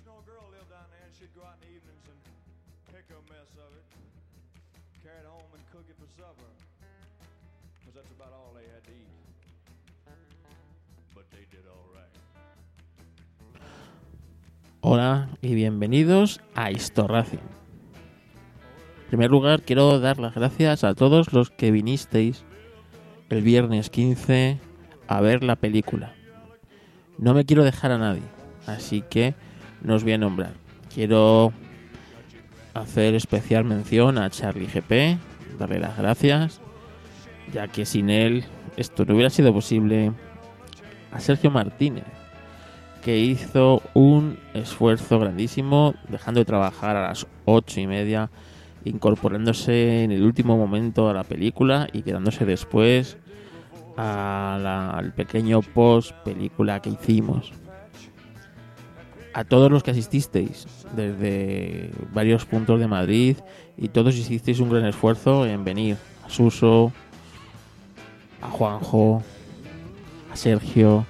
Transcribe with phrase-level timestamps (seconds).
[0.00, 0.32] girl there,
[1.04, 2.16] and she'd go out in the evenings and
[2.88, 3.84] pick a mess of it,
[5.04, 6.48] carry it home and cook it for supper.
[7.76, 9.12] Because that's about all they had to eat.
[11.14, 12.08] But they did all right.
[14.80, 17.40] Hola y bienvenidos a Historracing.
[19.04, 22.44] En primer lugar, quiero dar las gracias a todos los que vinisteis
[23.28, 24.58] el viernes 15
[25.06, 26.14] a ver la película.
[27.18, 28.22] No me quiero dejar a nadie,
[28.66, 29.34] así que
[29.82, 30.52] no os voy a nombrar.
[30.94, 31.52] Quiero
[32.74, 35.18] hacer especial mención a Charlie GP,
[35.58, 36.60] darle las gracias,
[37.52, 38.44] ya que sin él
[38.76, 40.12] esto no hubiera sido posible.
[41.12, 42.04] A Sergio Martínez,
[43.04, 48.30] que hizo un esfuerzo grandísimo, dejando de trabajar a las ocho y media,
[48.84, 53.18] incorporándose en el último momento a la película y quedándose después
[53.98, 57.52] a la- al pequeño post película que hicimos.
[59.34, 63.36] A todos los que asististeis desde varios puntos de Madrid
[63.78, 65.96] y todos hicisteis un gran esfuerzo en venir.
[66.24, 66.92] A Suso,
[68.42, 69.22] a Juanjo,
[70.30, 71.06] a Sergio,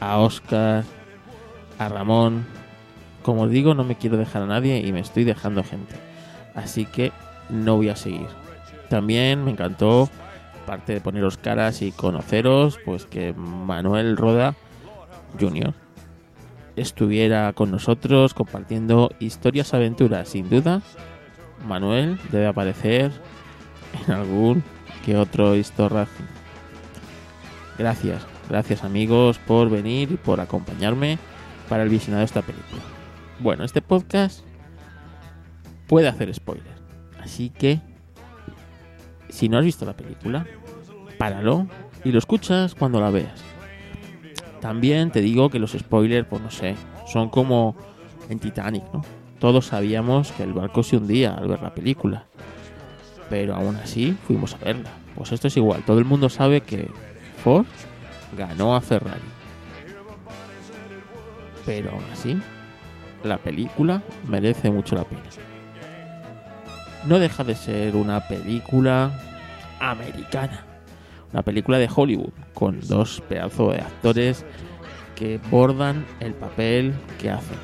[0.00, 0.84] a Oscar,
[1.78, 2.46] a Ramón.
[3.22, 5.96] Como os digo, no me quiero dejar a nadie y me estoy dejando gente.
[6.54, 7.12] Así que
[7.50, 8.26] no voy a seguir.
[8.88, 10.08] También me encantó,
[10.62, 14.54] aparte de poneros caras y conoceros, pues que Manuel Roda
[15.38, 15.74] Jr.
[16.80, 20.28] estuviera con nosotros compartiendo historias, aventuras.
[20.28, 20.82] Sin duda,
[21.66, 23.12] Manuel debe aparecer
[24.06, 24.62] en algún
[25.04, 26.26] que otro Historracing.
[27.78, 31.18] Gracias, gracias amigos por venir y por acompañarme
[31.68, 32.82] para el visionado de esta película.
[33.40, 34.40] Bueno, este podcast
[35.86, 36.74] puede hacer spoiler,
[37.20, 37.80] así que
[39.28, 40.46] si no has visto la película,
[41.18, 41.68] páralo
[42.04, 43.57] y lo escuchas cuando la veas.
[44.60, 46.74] También te digo que los spoilers, pues no sé,
[47.06, 47.76] son como
[48.28, 49.02] en Titanic, ¿no?
[49.38, 52.24] Todos sabíamos que el barco se hundía al ver la película,
[53.30, 54.90] pero aún así fuimos a verla.
[55.14, 56.90] Pues esto es igual, todo el mundo sabe que
[57.42, 57.66] Ford
[58.36, 59.20] ganó a Ferrari.
[61.64, 62.40] Pero aún así,
[63.22, 65.22] la película merece mucho la pena.
[67.06, 69.12] No deja de ser una película
[69.80, 70.64] americana.
[71.32, 74.44] Una película de Hollywood con dos pedazos de actores
[75.14, 77.58] que bordan el papel que hacen.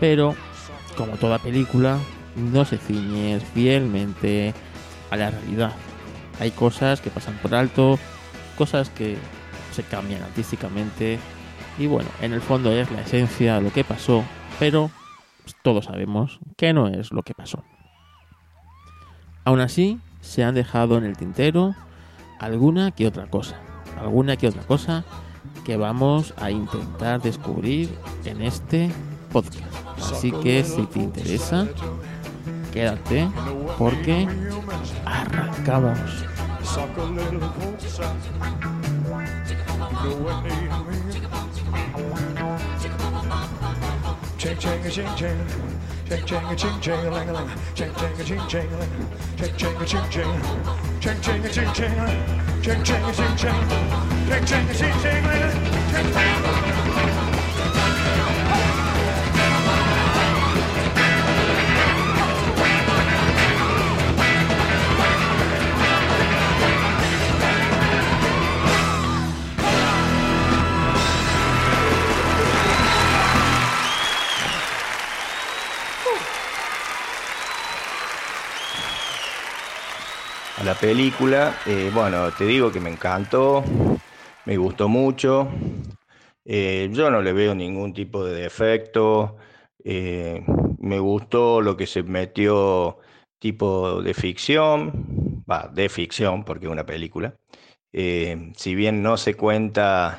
[0.00, 0.34] Pero,
[0.96, 1.98] como toda película,
[2.36, 4.54] no se ciñe fielmente
[5.10, 5.72] a la realidad.
[6.40, 7.98] Hay cosas que pasan por alto,
[8.56, 9.16] cosas que
[9.72, 11.18] se cambian artísticamente
[11.78, 14.24] y bueno, en el fondo es la esencia de lo que pasó,
[14.58, 14.90] pero
[15.42, 17.64] pues, todos sabemos que no es lo que pasó.
[19.44, 21.74] Aún así, se han dejado en el tintero
[22.40, 23.56] alguna que otra cosa,
[24.00, 25.04] alguna que otra cosa
[25.64, 27.90] que vamos a intentar descubrir
[28.24, 28.90] en este
[29.30, 29.62] podcast.
[29.98, 31.68] Así que si te interesa,
[32.72, 33.28] quédate
[33.78, 34.26] porque
[35.04, 35.98] arrancamos.
[44.38, 45.79] Ching ching ching ching.
[46.10, 47.50] Ching ching a ching ching a ling a ling.
[47.76, 48.90] Ching ching a ching ching a ling.
[49.36, 50.42] Ching ching a ching ching.
[51.00, 52.62] Ching ching a ching ching a ling.
[52.62, 53.68] Ching ching a ching ching.
[54.26, 55.54] Ching ching a ching ching a ling.
[55.92, 56.69] Ching ching.
[80.60, 81.54] A la película.
[81.66, 83.64] Eh, bueno, te digo que me encantó,
[84.44, 85.48] me gustó mucho.
[86.44, 89.36] Eh, yo no le veo ningún tipo de defecto.
[89.84, 90.44] eh,
[90.78, 92.98] me gustó lo que se metió
[93.38, 97.34] tipo de ficción, va, de ficción, porque es una película.
[97.92, 100.18] Si bien no se cuenta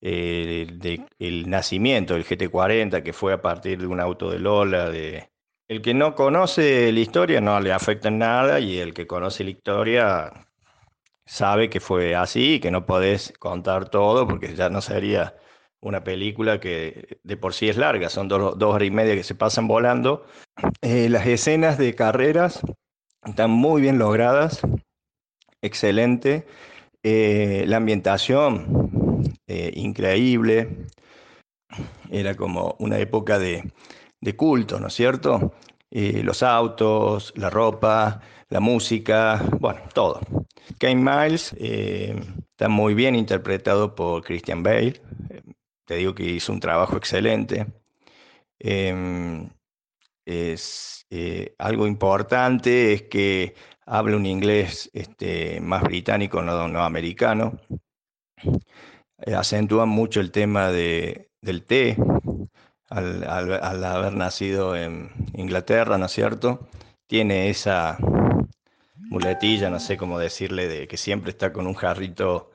[0.00, 5.28] el nacimiento del GT40, que fue a partir de un auto de Lola, de,
[5.68, 9.44] el que no conoce la historia no le afecta en nada y el que conoce
[9.44, 10.32] la historia
[11.24, 15.34] sabe que fue así y que no podés contar todo porque ya no sería
[15.80, 19.22] una película que de por sí es larga, son dos, dos horas y media que
[19.22, 20.24] se pasan volando.
[20.82, 22.60] Eh, las escenas de carreras
[23.24, 24.62] están muy bien logradas,
[25.60, 26.46] excelente.
[27.02, 30.86] Eh, la ambientación, eh, increíble.
[32.10, 33.64] Era como una época de,
[34.26, 35.54] de culto, ¿no es cierto?
[35.90, 40.20] Eh, los autos, la ropa, la música, bueno, todo.
[40.78, 42.20] Kane Miles eh,
[42.50, 45.00] está muy bien interpretado por Christian Bale.
[45.86, 47.66] Te digo que hizo un trabajo excelente.
[48.58, 49.48] Em,
[50.24, 53.54] es eh, algo importante es que
[53.86, 57.60] habla un inglés este, más británico, no, no americano.
[59.24, 61.96] Acentúa mucho el tema de, del té,
[62.88, 63.24] al,
[63.84, 66.68] haber nacido en Inglaterra, ¿no es cierto?
[67.06, 67.98] Tiene esa
[69.10, 72.50] muletilla, no sé cómo decirle, de que siempre está con un jarrito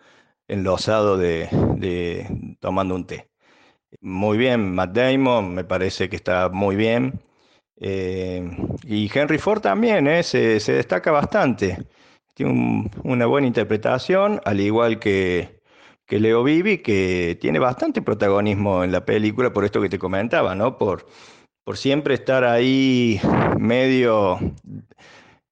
[0.48, 3.32] enlosado de, de tomando un té.
[4.00, 7.22] Muy bien, Matt Damon me parece que está muy bien.
[7.84, 8.48] Eh,
[8.84, 11.78] y Henry Ford también eh, se, destaca bastante.
[12.36, 15.61] Tiene una buena interpretación, al igual que,
[16.12, 20.54] que Leo Vivi, que tiene bastante protagonismo en la película, por esto que te comentaba,
[20.56, 20.78] ¿no?
[20.78, 21.06] Por,
[21.64, 23.22] por siempre estar ahí
[23.58, 24.38] medio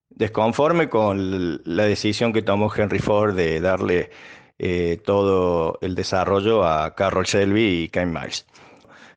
[0.10, 4.10] desconforme con la decisión que tomó Henry Ford de darle
[4.58, 8.46] eh, todo el desarrollo a Carroll Shelby y Ken Miles.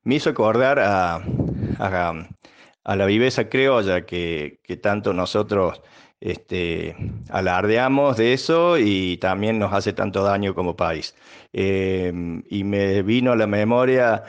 [0.05, 1.21] Me hizo acordar a,
[1.77, 5.81] a, la viveza criolla que, que tanto nosotros
[6.23, 6.95] este,
[7.29, 11.15] alardeamos de eso y también nos hace tanto daño como país.
[11.51, 14.23] Em, y me vino a la memoria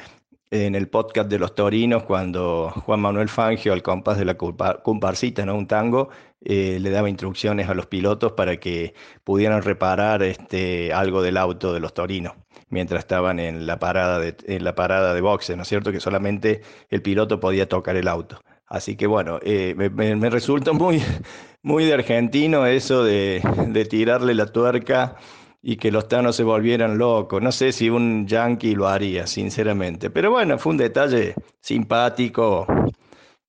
[0.51, 5.47] en el podcast de los Torinos cuando Juan Manuel Fangio, al compás de la comparsita,
[5.47, 5.55] ¿no?
[5.57, 6.09] un tango,
[6.45, 11.73] eh, le daba instrucciones a los pilotos para que pudieran reparar este, algo del auto
[11.73, 12.35] de los Torinos
[12.71, 15.93] mientras estaban en la parada de, en la parada de boxe, ¿no es cierto?
[15.93, 18.41] Que solamente el piloto podía tocar el auto.
[18.67, 21.03] Así que bueno, eh, me, resulta muy,
[21.63, 25.17] muy de argentino eso de, de, tirarle la tuerca
[25.63, 27.43] y que los tanos se volvieran locos.
[27.43, 30.11] No sé si un yankee lo haría, sinceramente.
[30.11, 32.67] Pero bueno, fue un detalle simpático.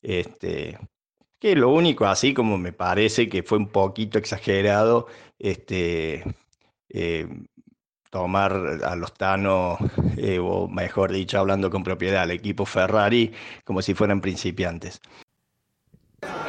[0.02, 0.78] Este,
[1.40, 5.08] que lo único, así como me parece que fue un poquito exagerado,
[5.40, 6.24] este,
[6.90, 7.28] eh,
[8.10, 8.54] tomar
[8.84, 9.78] a los Thanos,
[10.18, 15.02] eh, o mejor dicho, hablando con propiedad, al equipo Ferrari como si fueran principiantes.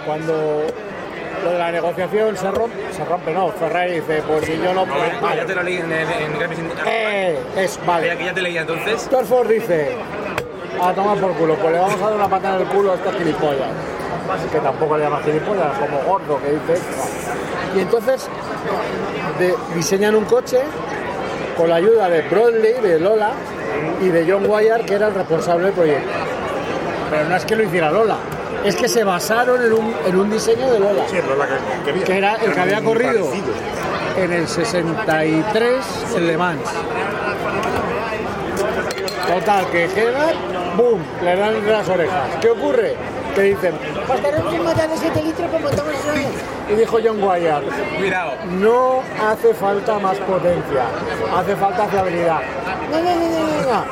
[0.04, 0.66] Cuando
[1.42, 4.84] lo de la negociación se rompe, se rompe, no, Ferrari dice, pues si yo no...
[4.86, 5.36] Pues, vale.
[5.42, 6.08] Ya te lo leí en el...
[6.86, 8.06] eh, es, vale.
[8.06, 9.08] Ya que ya te leí entonces.
[9.08, 9.96] Torford dice,
[10.80, 12.94] a tomar por culo, pues le vamos a dar una patada en el culo a
[12.94, 13.68] estas gilipollas.
[14.50, 16.82] Que tampoco le llaman gilipollas, como gordo que dice.
[17.76, 18.28] Y entonces
[19.74, 20.60] diseñan un coche
[21.56, 23.32] con la ayuda de Broadley, de Lola
[24.00, 26.10] y de John Wire, que era el responsable del proyecto.
[27.10, 28.16] Pero no es que lo hiciera Lola,
[28.64, 31.46] es que se basaron en un, en un diseño de Lola, sí, Lola
[31.84, 33.30] que, que, era el que había corrido
[34.16, 35.74] en el 63
[36.16, 36.60] en Le Mans.
[39.26, 40.32] Total, que queda,
[40.76, 41.00] ¡boom!
[41.22, 42.36] Le dan las orejas.
[42.40, 42.94] ¿Qué ocurre?
[43.36, 43.74] Que dicen,
[44.08, 45.84] bastaremos un de 7 litros para montar
[46.70, 47.52] Y dijo John Wire,
[47.98, 48.32] Cuidado.
[48.52, 50.84] no hace falta más potencia,
[51.36, 52.40] hace falta fiabilidad.
[52.90, 53.84] No, no, no, no, no.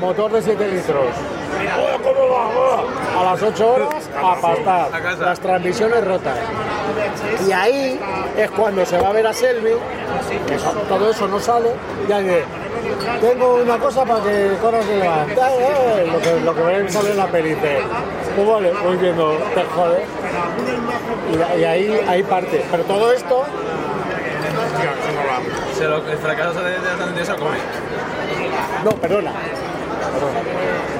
[0.00, 1.04] Motor de 7 litros.
[3.18, 4.88] A las 8 horas a pastar.
[5.20, 6.38] Las transmisiones rotas.
[7.46, 8.00] Y ahí
[8.38, 9.72] es cuando se va a ver a Selby,
[10.46, 11.72] que eso- todo eso no sale,
[12.08, 12.44] y hay de,
[13.20, 15.50] tengo una cosa para que corras de levanta,
[16.12, 17.78] lo que, lo que ven sale en la peli, dice,
[18.34, 20.04] pues vale, voy viendo, te jode.
[21.56, 22.64] Y, y ahí, ahí parte.
[22.70, 23.44] Pero todo esto,
[25.76, 27.58] Se lo, el fracaso de, de eso come.
[28.84, 29.32] no, perdona.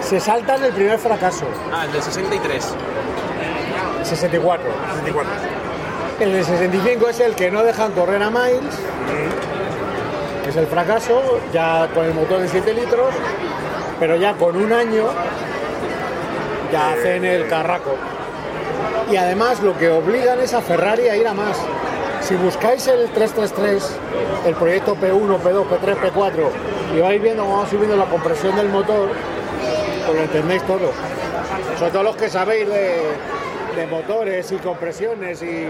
[0.00, 2.74] Se saltan el primer fracaso, Ah, el del 63.
[4.04, 4.66] 64.
[4.96, 5.32] 64.
[6.20, 8.74] El de 65 es el que no dejan correr a Miles,
[10.48, 13.14] es el fracaso, ya con el motor de 7 litros,
[14.00, 15.04] pero ya con un año
[16.72, 17.94] ya hacen el carraco.
[19.10, 21.58] Y además lo que obligan es a Ferrari a ir a más.
[22.22, 23.98] Si buscáis el 333,
[24.46, 28.68] el proyecto P1, P2, P3, P4, y vais viendo cómo va subiendo la compresión del
[28.68, 29.10] motor,
[30.06, 30.92] pues lo entendéis todo.
[31.78, 33.02] Sobre todo los que sabéis de,
[33.76, 35.68] de motores y compresiones y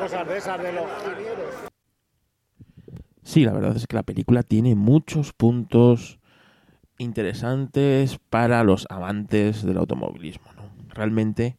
[0.00, 1.69] cosas de esas de los ingenieros.
[3.30, 6.18] Sí, la verdad es que la película tiene muchos puntos
[6.98, 10.52] interesantes para los amantes del automovilismo.
[10.56, 10.62] ¿no?
[10.88, 11.56] Realmente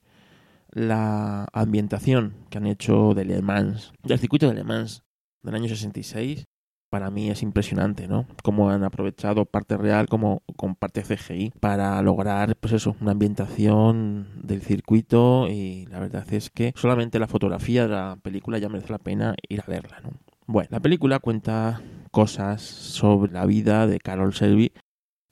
[0.69, 5.03] la ambientación que han hecho de Le Mans, del circuito de Le Mans
[5.43, 6.43] del año 66,
[6.89, 8.27] para mí es impresionante, ¿no?
[8.43, 14.27] Cómo han aprovechado parte real como con parte CGI para lograr, pues eso, una ambientación
[14.43, 18.91] del circuito y la verdad es que solamente la fotografía de la película ya merece
[18.91, 20.30] la pena ir a verla, ¿no?
[20.51, 21.81] Bueno, la película cuenta
[22.11, 24.73] cosas sobre la vida de Carol Shelby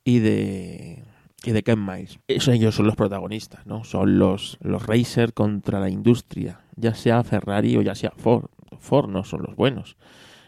[0.06, 1.04] y de
[1.44, 2.20] y de Ken Miles.
[2.30, 3.84] Eso, ellos son los protagonistas, ¿no?
[3.84, 8.46] Son los, los racers contra la industria, ya sea Ferrari o ya sea Ford.
[8.80, 9.98] Ford no son los buenos.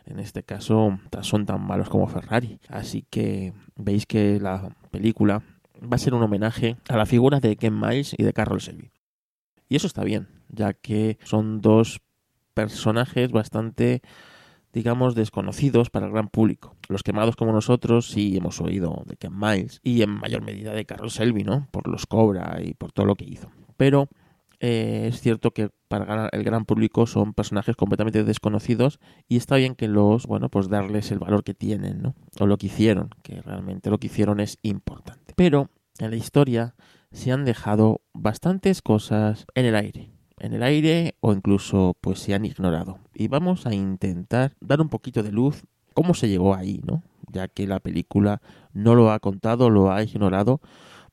[0.06, 2.58] En este caso son tan malos como Ferrari.
[2.70, 5.44] Así que veis que la película
[5.82, 8.90] va a ser un homenaje a la figura de Ken Miles y de Carroll Shelby.
[9.68, 12.00] Y eso está bien, ya que son dos
[12.54, 14.02] personajes bastante,
[14.74, 16.76] digamos, desconocidos para el gran público.
[16.88, 20.86] Los quemados como nosotros sí hemos oído de Ken Miles y en mayor medida de
[20.86, 21.68] Carroll Shelby, ¿no?
[21.72, 23.50] Por los Cobra y por todo lo que hizo.
[23.78, 24.10] Pero
[24.60, 29.76] eh, es cierto que para el gran público son personajes completamente desconocidos y está bien
[29.76, 32.16] que los, bueno, pues darles el valor que tienen, ¿no?
[32.40, 35.34] O lo que hicieron, que realmente lo que hicieron es importante.
[35.36, 36.76] Pero en la historia
[37.12, 40.12] se han dejado bastantes cosas en el aire.
[40.42, 43.00] En el aire o incluso pues se han ignorado.
[43.14, 47.04] Y vamos a intentar dar un poquito de luz cómo se llegó ahí, ¿no?
[47.32, 48.42] Ya que la película
[48.74, 50.60] no lo ha contado, lo ha ignorado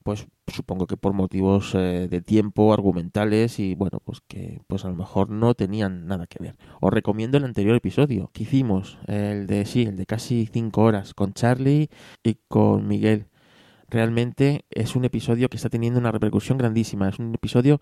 [0.08, 4.88] pues supongo que por motivos eh, de tiempo, argumentales y bueno, pues que pues a
[4.88, 6.56] lo mejor no tenían nada que ver.
[6.80, 11.12] Os recomiendo el anterior episodio que hicimos, el de sí, el de casi cinco horas
[11.12, 11.90] con Charlie
[12.22, 13.26] y con Miguel.
[13.90, 17.10] Realmente es un episodio que está teniendo una repercusión grandísima.
[17.10, 17.78] Es un episodio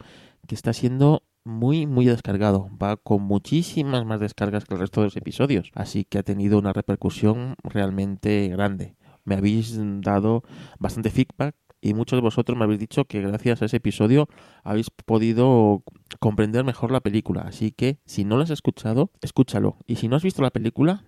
[0.49, 2.69] que está siendo muy, muy descargado.
[2.83, 5.71] Va con muchísimas más descargas que el resto de los episodios.
[5.75, 8.97] Así que ha tenido una repercusión realmente grande.
[9.25, 10.43] Me habéis dado
[10.79, 14.29] bastante feedback y muchos de vosotros me habéis dicho que gracias a ese episodio
[14.65, 15.83] habéis podido
[16.19, 17.43] comprender mejor la película.
[17.43, 19.79] Así que si no lo has escuchado, escúchalo.
[19.87, 21.05] Y si no has visto la película,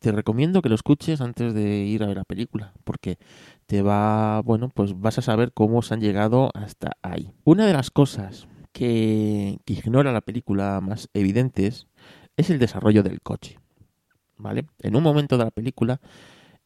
[0.00, 3.18] te recomiendo que lo escuches antes de ir a ver la película, porque
[3.66, 7.32] te va, bueno, pues vas a saber cómo se han llegado hasta ahí.
[7.44, 11.86] Una de las cosas que, ignora la película más evidentes
[12.36, 13.58] es el desarrollo del coche.
[14.36, 14.66] ¿Vale?
[14.80, 16.00] En un momento de la película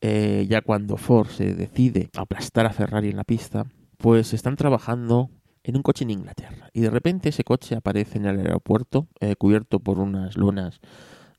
[0.00, 5.30] eh, ya cuando Ford se decide aplastar a Ferrari en la pista, pues están trabajando
[5.62, 6.68] en un coche en Inglaterra.
[6.72, 10.80] Y de repente ese coche aparece en el aeropuerto, eh, cubierto por unas lonas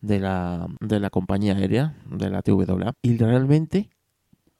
[0.02, 3.90] de la, de la compañía aérea, de la TWA, y realmente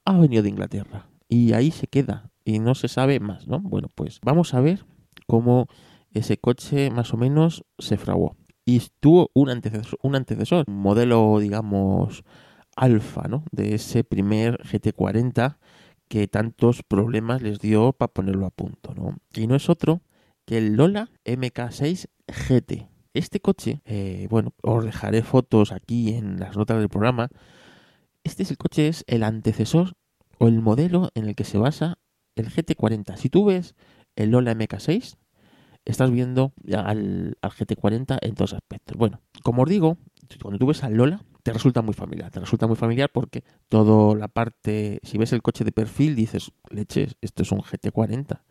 [0.04, 1.08] ha venido de Inglaterra.
[1.28, 3.60] Y ahí se queda, y no se sabe más, ¿no?
[3.60, 4.86] Bueno, pues vamos a ver
[5.26, 5.68] cómo
[6.12, 8.36] ese coche más o menos se fraguó.
[8.64, 12.24] Y tuvo un antecesor, un antecesor, un modelo, digamos,
[12.76, 13.44] alfa, ¿no?
[13.50, 15.58] De ese primer GT40
[16.08, 19.16] que tantos problemas les dio para ponerlo a punto, ¿no?
[19.34, 20.02] Y no es otro
[20.46, 22.88] que el Lola MK6 GT.
[23.14, 27.28] Este coche, eh, bueno, os dejaré fotos aquí en las notas del programa.
[28.24, 29.94] Este es el coche, es el antecesor
[30.38, 31.98] o el modelo en el que se basa
[32.36, 33.16] el GT40.
[33.16, 33.74] Si tú ves
[34.16, 35.17] el Lola MK6,
[35.88, 38.96] estás viendo al, al GT40 en dos aspectos.
[38.96, 39.96] Bueno, como os digo,
[40.42, 42.30] cuando tú ves al Lola, te resulta muy familiar.
[42.30, 46.52] Te resulta muy familiar porque toda la parte, si ves el coche de perfil, dices,
[46.70, 48.42] leches, esto es un GT40,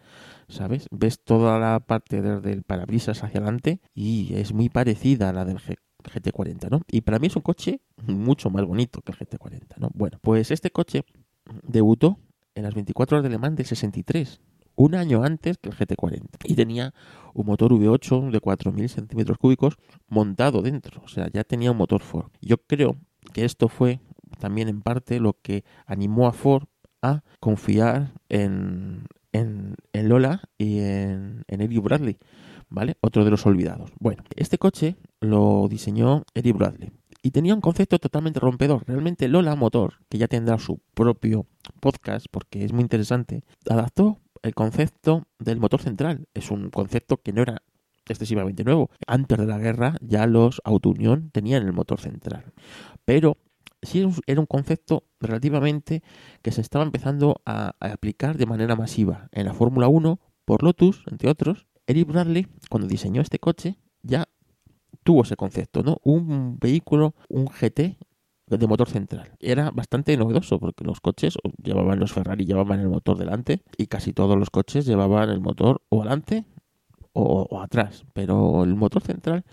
[0.47, 0.87] ¿sabes?
[0.91, 5.45] Ves toda la parte desde el parabrisas hacia adelante y es muy parecida a la
[5.45, 6.81] del GT40, ¿no?
[6.91, 9.91] Y para mí es un coche mucho más bonito que el GT40, ¿no?
[9.93, 11.05] Bueno, pues este coche
[11.63, 12.17] debutó
[12.55, 14.41] en las 24 horas de Le Mans del 63
[14.77, 16.93] un año antes que el GT40 y tenía
[17.33, 22.01] un motor V8 de 4.000 centímetros cúbicos montado dentro, o sea, ya tenía un motor
[22.01, 22.31] Ford.
[22.41, 22.95] Yo creo
[23.33, 23.99] que esto fue
[24.39, 26.67] también en parte lo que animó a Ford
[27.01, 32.17] a confiar en, en, Lola y en, en Eddie Bradley,
[32.69, 32.97] ¿vale?
[33.01, 33.91] Otro de los olvidados.
[33.99, 36.91] Bueno, este coche lo diseñó Eddie Bradley
[37.21, 38.83] y tenía un concepto totalmente rompedor.
[38.87, 41.45] Realmente Lola Motor, que ya tendrá su propio
[41.79, 46.27] podcast porque es muy interesante, adaptó el concepto del motor central.
[46.33, 47.61] Es un concepto que no era
[48.07, 48.89] excesivamente nuevo.
[49.05, 52.53] Antes de la guerra ya los Auto Union tenían el motor central.
[53.05, 53.37] Pero
[53.81, 56.03] sí era un concepto relativamente
[56.41, 59.29] que se estaba empezando a, aplicar de manera masiva.
[59.31, 64.27] En la Fórmula 1, por Lotus, entre otros, Eric Bradley, cuando diseñó este coche, ya
[65.03, 65.97] tuvo ese concepto, ¿no?
[66.03, 67.97] Un vehículo, un GT
[68.55, 69.31] de motor central.
[69.39, 74.13] Era bastante novedoso porque los coches llevaban los Ferrari llevaban el motor delante y casi
[74.13, 76.45] todos los coches llevaban el motor o adelante
[77.11, 79.43] o, atrás, pero el motor central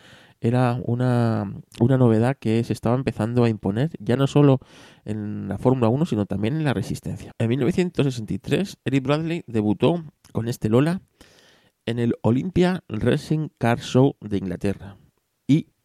[0.41, 4.61] era una, una, novedad que se estaba empezando a imponer ya no solo
[5.07, 7.33] en la Fórmula 1 sino también en la resistencia.
[7.39, 11.01] En 1963 Eric Bradley debutó con este Lola
[11.87, 14.99] en el Olympia Racing Car Show de Inglaterra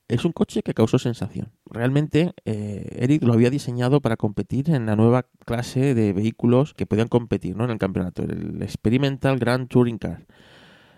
[0.10, 1.52] es un coche que causó sensación.
[1.68, 6.88] Realmente, eh, Eric lo había diseñado para competir en la nueva clase de vehículos que
[6.88, 7.64] podían competir ¿no?
[7.64, 10.26] en el campeonato, el Experimental Grand Touring Car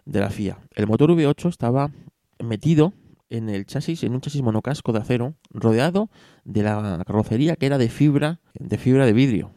[0.06, 0.60] de la FIA.
[0.76, 1.92] El motor V8 estaba
[2.40, 2.94] metido
[3.30, 6.10] en el chasis, en un chasis monocasco de acero, rodeado
[6.46, 9.52] de la carrocería que era de fibra, de fibra de vidrio.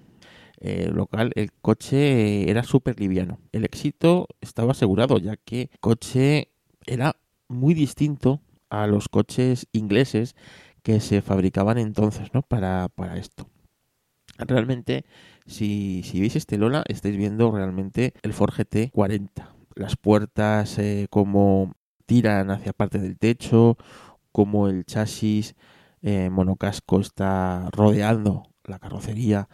[0.60, 3.38] Eh, lo cual el coche era súper liviano.
[3.52, 6.48] El éxito estaba asegurado, ya que el coche
[6.86, 7.16] era
[7.48, 8.40] muy distinto
[8.82, 10.34] a los coches ingleses
[10.82, 12.42] que se fabricaban entonces ¿no?
[12.42, 13.48] para, para esto.
[14.38, 15.04] Realmente,
[15.46, 19.54] si, si veis este Lola, estáis viendo realmente el Ford GT 40.
[19.76, 21.74] Las puertas eh, como
[22.06, 23.76] tiran hacia parte del techo,
[24.32, 25.54] como el chasis
[26.02, 29.48] eh, monocasco está rodeando la carrocería.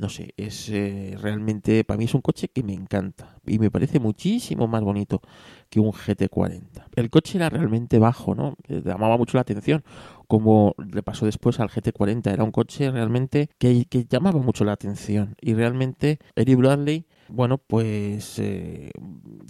[0.00, 3.70] No sé, es eh, realmente, para mí es un coche que me encanta y me
[3.70, 5.20] parece muchísimo más bonito
[5.68, 6.86] que un GT40.
[6.96, 8.56] El coche era realmente bajo, ¿no?
[8.68, 9.84] Eh, llamaba mucho la atención,
[10.26, 12.32] como le pasó después al GT40.
[12.32, 17.58] Era un coche realmente que, que llamaba mucho la atención y realmente Eric Bradley, bueno,
[17.58, 18.92] pues eh,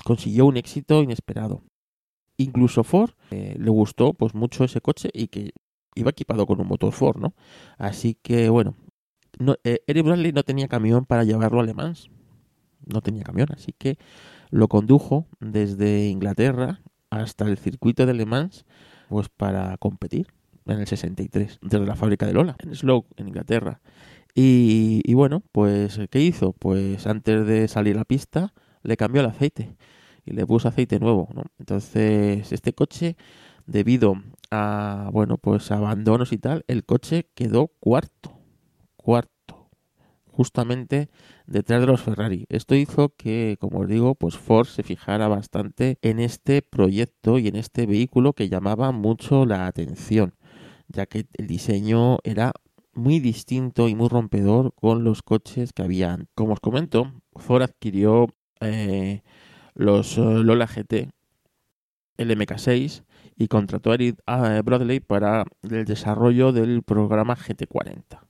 [0.04, 1.62] consiguió un éxito inesperado.
[2.38, 5.52] Incluso Ford le gustó pues mucho ese coche y que
[5.94, 7.34] iba equipado con un motor Ford, ¿no?
[7.78, 8.74] Así que bueno,
[9.38, 12.10] no, eh, Eric Bradley no tenía camión para llevarlo a Le Mans.
[12.86, 13.98] No tenía camión, así que
[14.50, 18.64] lo condujo desde Inglaterra hasta el circuito de Le Mans
[19.08, 20.28] pues para competir
[20.66, 23.80] en el 63 desde la fábrica de Lola en Slough en Inglaterra
[24.34, 29.20] y, y bueno pues qué hizo pues antes de salir a la pista le cambió
[29.20, 29.76] el aceite
[30.24, 31.42] y le puso aceite nuevo ¿no?
[31.58, 33.16] entonces este coche
[33.66, 34.14] debido
[34.50, 38.39] a bueno pues abandonos y tal el coche quedó cuarto
[39.00, 39.40] cuarto
[40.40, 41.10] justamente
[41.46, 42.46] detrás de los Ferrari.
[42.48, 47.48] Esto hizo que, como os digo, pues Ford se fijara bastante en este proyecto y
[47.48, 50.34] en este vehículo que llamaba mucho la atención,
[50.88, 52.52] ya que el diseño era
[52.94, 56.28] muy distinto y muy rompedor con los coches que habían.
[56.34, 58.28] Como os comento, Ford adquirió
[58.60, 59.22] eh,
[59.74, 61.10] los eh, Lola GT,
[62.16, 63.04] el MK6
[63.36, 64.20] y contrató a Eric
[64.64, 68.29] Bradley para el desarrollo del programa GT40.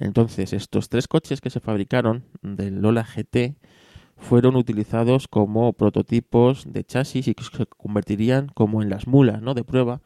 [0.00, 3.56] Entonces, estos tres coches que se fabricaron del Lola GT
[4.16, 9.54] fueron utilizados como prototipos de chasis y que se convertirían como en las mulas ¿no?
[9.54, 10.00] de prueba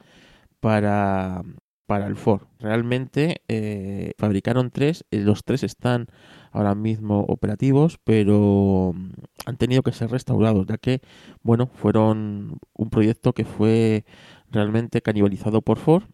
[0.61, 1.43] para,
[1.87, 2.43] para el Ford.
[2.59, 6.09] Realmente eh, fabricaron tres, eh, los tres están
[6.51, 9.11] ahora mismo operativos, pero mm,
[9.47, 11.03] han tenido que ser restaurados, ya que,
[11.43, 14.05] bueno, fueron un proyecto que fue
[14.51, 16.05] realmente canibalizado por Ford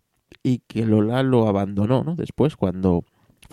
[0.43, 2.15] y que Lola lo abandonó, ¿no?
[2.17, 3.05] Después, cuando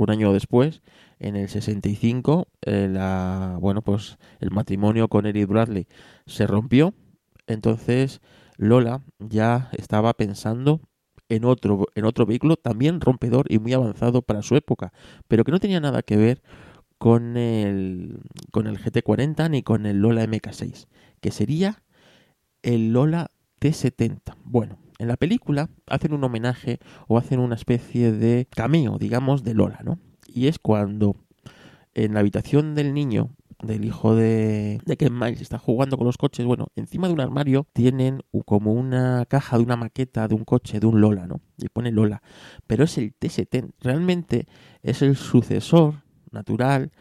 [0.05, 0.81] un año después,
[1.19, 5.87] en el 65, eh, la, bueno, pues el matrimonio con Eric Bradley
[6.25, 6.93] se rompió.
[7.47, 8.21] Entonces
[8.57, 10.81] Lola ya estaba pensando
[11.29, 14.93] en otro, en otro vehículo también rompedor y muy avanzado para su época,
[15.27, 16.41] pero que no tenía nada que ver
[16.97, 18.19] con el,
[18.51, 20.87] con el GT40 ni con el Lola MK6,
[21.21, 21.83] que sería
[22.63, 24.35] el Lola T70.
[24.43, 29.53] Bueno, en la película hacen un homenaje o hacen una especie de cameo, digamos, de
[29.53, 29.99] Lola, ¿no?
[30.27, 31.15] Y es cuando
[31.93, 36.17] en la habitación del niño, del hijo de, de Ken Miles, está jugando con los
[36.17, 40.45] coches, bueno, encima de un armario tienen como una caja de una maqueta de un
[40.45, 41.41] coche, de un Lola, ¿no?
[41.57, 42.21] Y pone Lola.
[42.67, 43.71] Pero es el T70.
[43.81, 44.47] Realmente
[44.83, 45.95] es el sucesor
[46.31, 46.91] natural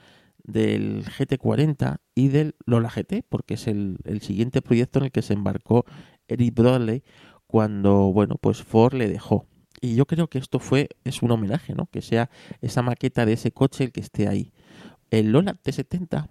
[0.46, 5.35] del GT40 y del Lola GT, porque es el, siguiente proyecto en el que se
[5.35, 5.85] embarcó
[6.28, 7.02] Eric Bradley
[7.46, 9.46] cuando, bueno, pues Ford le dejó.
[9.80, 11.87] Y yo creo que esto fue, es un homenaje, ¿no?
[11.87, 12.30] Que sea
[12.61, 14.52] esa maqueta de ese coche el que esté ahí.
[15.11, 16.28] El Lola T70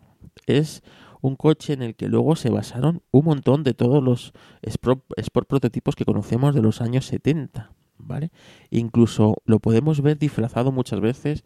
[0.47, 0.83] es
[1.21, 5.03] un coche en el que luego se basaron un montón de todos los Sport,
[5.47, 8.31] prototipos que conocemos de los años 70, ¿vale?
[8.69, 11.43] Incluso lo podemos ver disfrazado muchas veces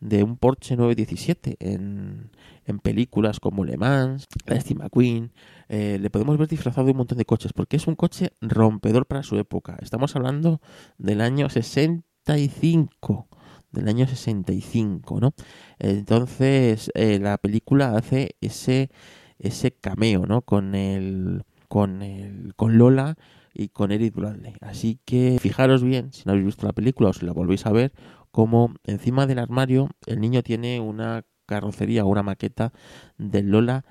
[0.00, 2.30] de un Porsche 917 en,
[2.64, 5.30] en películas como Le Mans, Steve McQueen,
[5.70, 9.06] eh, le podemos ver disfrazado de un montón de coches, porque es un coche rompedor
[9.06, 9.78] para su época.
[9.80, 10.60] Estamos hablando
[10.98, 13.28] del año 65
[13.72, 15.32] del año 65, ¿no?
[15.78, 18.90] Entonces, eh, la película hace ese
[19.38, 20.42] ese cameo, ¿no?
[20.42, 23.16] Con el con el con Lola
[23.54, 24.54] y con Eric Bradley.
[24.60, 27.72] Así que fijaros bien, si no habéis visto la película o si la volvéis a
[27.72, 27.92] ver,
[28.32, 32.72] como encima del armario el niño tiene una carrocería o una maqueta
[33.18, 33.84] del Lola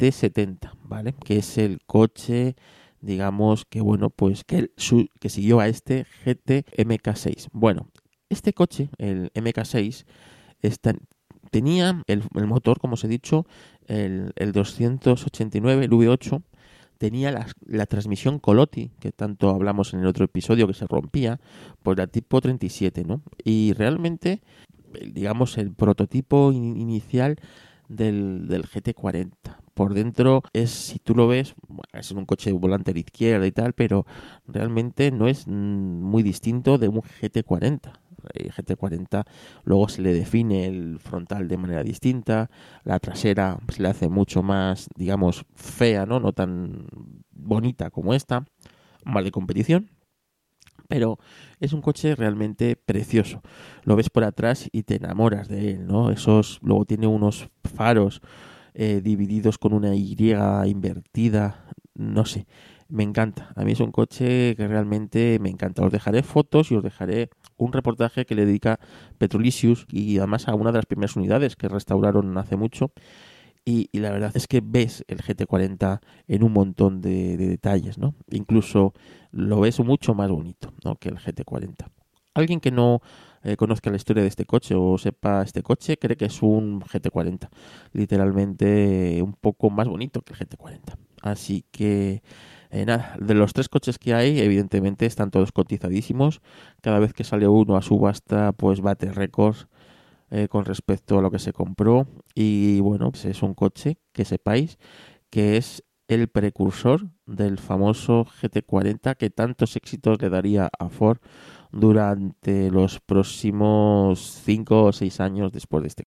[0.00, 1.12] T70, ¿vale?
[1.12, 2.56] Que es el coche,
[3.02, 4.70] digamos, que bueno, pues que,
[5.26, 7.48] siguió a este GT MK6.
[7.52, 7.90] Bueno,
[8.30, 10.06] este coche, el MK6,
[10.62, 10.94] está,
[11.50, 13.46] tenía el, motor, como os he dicho,
[13.86, 16.42] el, el 289, el V8,
[16.96, 17.30] tenía
[17.66, 21.40] la, transmisión Colotti, que tanto hablamos en el otro episodio que se rompía,
[21.82, 23.22] pues la tipo 37, ¿no?
[23.44, 24.40] Y realmente,
[25.12, 27.36] digamos, el prototipo in, inicial
[27.90, 31.54] del, del GT40 por dentro es, si tú lo ves,
[31.94, 34.04] es un coche volante a la izquierda y tal, pero
[34.46, 37.92] realmente no es muy distinto de un GT40.
[38.34, 39.24] El GT40
[39.64, 42.50] luego se le define el frontal de manera distinta,
[42.84, 46.20] la trasera se le hace mucho más, digamos, fea, ¿no?
[46.20, 46.86] No tan
[47.30, 48.44] bonita como esta,
[49.04, 49.88] más de competición.
[50.90, 51.20] Pero
[51.60, 53.42] es un coche realmente precioso.
[53.84, 56.10] Lo ves por atrás y te enamoras de él, ¿no?
[56.10, 58.20] Esos, luego tiene unos faros
[58.74, 60.16] eh, divididos con una Y
[60.66, 62.48] invertida, no sé,
[62.88, 63.52] me encanta.
[63.54, 65.84] A mí es un coche que realmente me encanta.
[65.84, 68.80] Os dejaré fotos y os dejaré un reportaje que le dedica
[69.16, 72.90] Petrolicius y además a una de las primeras unidades que restauraron hace mucho.
[73.64, 78.14] Y, la verdad es que ves el GT40 en un montón de, de detalles, ¿no?
[78.30, 78.94] Incluso
[79.30, 80.96] lo ves mucho más bonito, ¿no?
[80.96, 81.90] Que el GT40.
[82.34, 83.00] Alguien que no
[83.42, 86.80] eh, conozca la historia de este coche o sepa este coche cree que es un
[86.82, 87.48] GT40.
[87.92, 90.96] Literalmente eh, un poco más bonito que el GT40.
[91.22, 92.22] Así que
[92.70, 96.40] eh, nada, de los tres coches que hay, evidentemente están todos cotizadísimos.
[96.82, 99.66] Cada vez que sale uno a subasta, pues bate récords
[100.30, 102.06] eh, con respecto a lo que se compró.
[102.34, 104.78] Y bueno, pues es un coche que sepáis
[105.30, 111.18] que es el precursor del famoso GT40 que tantos éxitos le daría a Ford
[111.70, 116.04] durante los próximos 5 o 6 años después de este.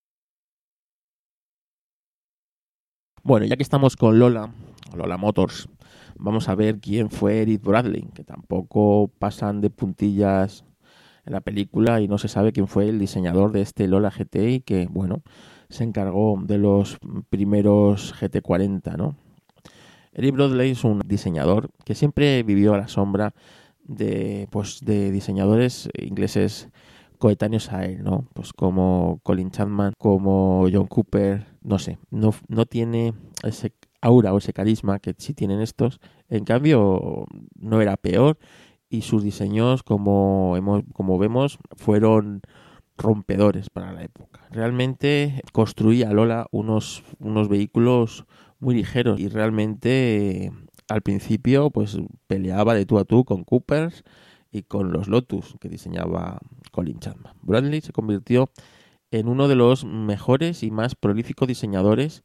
[3.24, 4.54] Bueno, ya que estamos con Lola,
[4.94, 5.70] Lola Motors,
[6.18, 10.66] vamos a ver quién fue Eric Bradley, que tampoco pasan de puntillas
[11.26, 14.62] en la película y no se sabe quién fue el diseñador de este Lola GTI
[14.62, 15.22] que, bueno,
[15.70, 16.98] se encargó de los
[17.30, 19.16] primeros GT40, ¿no?
[20.14, 23.34] Eric Bradley es un diseñador que siempre vivió a la sombra
[23.84, 26.70] de, pues, de diseñadores ingleses
[27.18, 28.28] coetáneos a él, ¿no?
[28.34, 34.38] Pues como Colin Chapman, como John Cooper, no sé, no, no tiene ese aura o
[34.38, 36.00] ese carisma que sí tienen estos.
[36.30, 38.38] En cambio, no era peor
[38.94, 42.44] y sus diseños, como, hemos, como vemos, fueron
[42.96, 44.42] rompedores para la época.
[44.52, 48.26] Realmente construía Lola unos, unos vehículos
[48.60, 50.52] muy ligeros y realmente
[50.90, 54.04] al principio pues peleaba de tú a tú con Coopers
[54.52, 56.38] y con los Lotus que diseñaba
[56.72, 57.34] Colin Chapman.
[57.42, 58.52] Bradley se convirtió
[59.10, 62.24] en uno de los mejores y más prolíficos diseñadores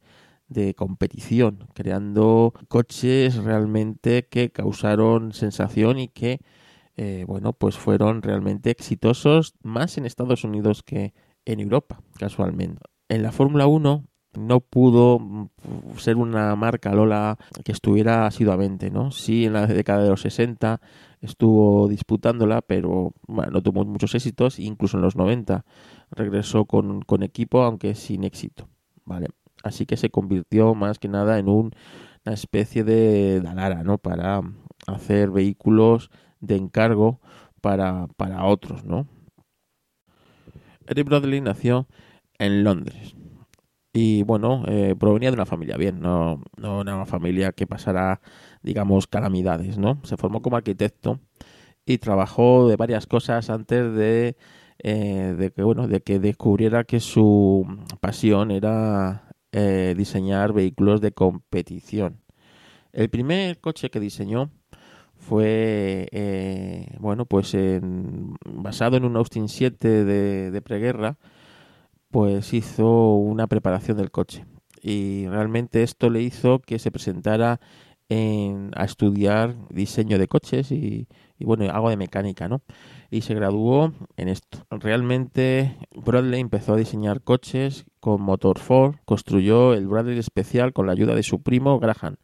[0.49, 6.39] de competición, creando coches realmente que causaron sensación y que
[7.01, 11.13] eh, bueno, pues fueron realmente exitosos más en Estados Unidos que
[11.45, 12.81] en Europa, casualmente.
[13.07, 14.03] En la Fórmula 1
[14.37, 15.49] no pudo
[15.95, 19.11] ser una marca Lola que estuviera asiduamente, ¿no?
[19.11, 20.81] Sí, en la década de los 60
[21.21, 25.63] estuvo disputándola, pero bueno, no tuvo muchos éxitos, incluso en los 90
[26.11, 28.67] regresó con, con equipo, aunque sin éxito,
[29.05, 29.27] ¿vale?
[29.63, 31.71] Así que se convirtió más que nada en un,
[32.25, 33.99] una especie de Dalara, ¿no?
[33.99, 34.41] Para
[34.85, 37.19] hacer vehículos de encargo
[37.61, 39.07] para, para otros, ¿no?
[40.87, 41.87] Eric Bradley nació
[42.39, 43.15] en Londres
[43.93, 48.21] y bueno, eh, provenía de una familia bien, no, no una familia que pasara,
[48.61, 49.99] digamos, calamidades, ¿no?
[50.03, 51.19] Se formó como arquitecto
[51.85, 54.37] y trabajó de varias cosas antes de,
[54.79, 57.65] eh, de que bueno, de que descubriera que su
[57.99, 62.21] pasión era eh, diseñar vehículos de competición.
[62.93, 64.51] El primer coche que diseñó
[65.19, 71.17] fue eh, bueno pues en, basado en un Austin 7 de, preguerra
[72.09, 74.45] pues hizo una preparación del coche.
[74.81, 77.59] Y realmente esto le hizo que se presentara
[78.07, 82.61] en, a estudiar diseño de coches y, y bueno algo de mecánica no
[83.11, 84.65] y se graduó en esto.
[84.71, 90.93] Realmente Bradley empezó a diseñar coches con motor Ford construyó el Bradley especial con la
[90.93, 92.15] ayuda de su primo Graham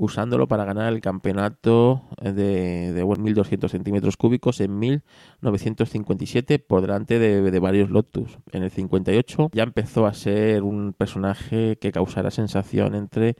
[0.00, 7.58] usándolo para ganar el campeonato de, de 1.200 centímetros cúbicos en 1957 por delante de,
[7.60, 8.38] varios Lotus.
[8.50, 13.36] En el 58 ya empezó a ser un personaje que causara sensación entre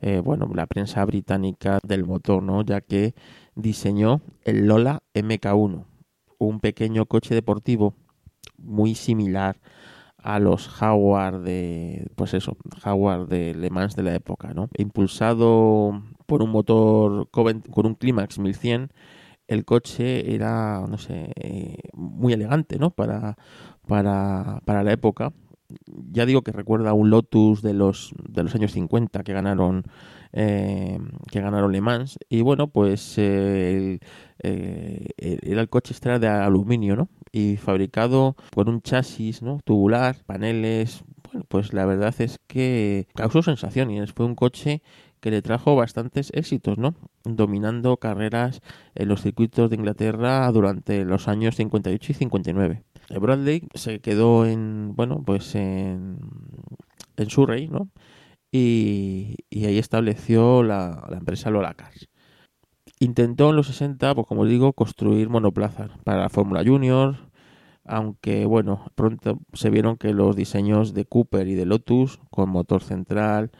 [0.00, 2.62] eh, bueno, la prensa británica del motor, ¿no?
[2.62, 3.14] ya que
[3.54, 5.84] diseñó el Lola MK1,
[6.38, 7.94] un pequeño coche deportivo
[8.58, 9.60] muy similar
[10.22, 16.02] a los Jaguar de pues eso Jaguar de Le Mans de la época no impulsado
[16.26, 18.90] por un motor con un Climax 1100
[19.48, 23.36] el coche era no sé eh, muy elegante no para
[23.90, 25.32] para para la época.
[25.86, 29.84] Ya digo que recuerda a un Lotus de los de los años 50 que ganaron
[30.32, 30.98] eh,
[31.30, 32.18] que ganaron Le Mans.
[32.28, 34.00] Y bueno pues eh, el,
[34.42, 35.08] eh,
[35.42, 39.58] era el coche era de aluminio no y fabricado con un chasis ¿no?
[39.64, 41.04] tubular, paneles.
[41.24, 44.82] Bueno, pues la verdad es que causó sensación y fue un coche
[45.20, 46.94] que le trajo bastantes éxitos, ¿no?
[47.24, 48.62] Dominando carreras
[48.94, 52.82] en los circuitos de Inglaterra durante los años 58 y 59.
[53.20, 56.18] Bradley se quedó en, bueno, pues en,
[57.16, 57.90] en Surrey, ¿no?
[58.52, 62.09] Y, y ahí estableció la, la empresa Lola Cars.
[63.02, 67.16] Intentó en los 60, pues como digo, construir monoplazas para la Fórmula Junior,
[67.86, 72.82] aunque bueno, pronto se vieron que los diseños de Cooper y de Lotus con motor
[72.82, 73.52] central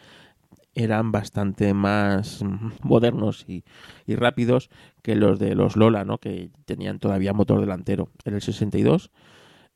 [0.75, 2.45] eran bastante más
[2.83, 3.65] modernos y,
[4.07, 4.69] rápidos
[5.03, 6.19] que los de los Lola, ¿no?
[6.19, 8.11] que tenían todavía motor delantero.
[8.27, 9.11] En el 62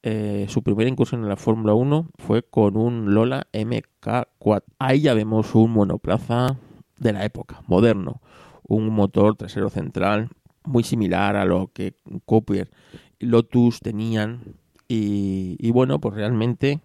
[0.07, 4.63] eh, su primera incursión en la Fórmula 1 fue con un Lola MK4.
[4.79, 6.59] Ahí ya vemos un monoplaza
[6.99, 8.21] de la época, moderno,
[8.67, 10.29] un motor trasero central
[10.65, 12.71] muy similar a lo que Cooper
[13.19, 14.57] y Lotus tenían.
[14.89, 16.81] Y, y bueno, pues realmente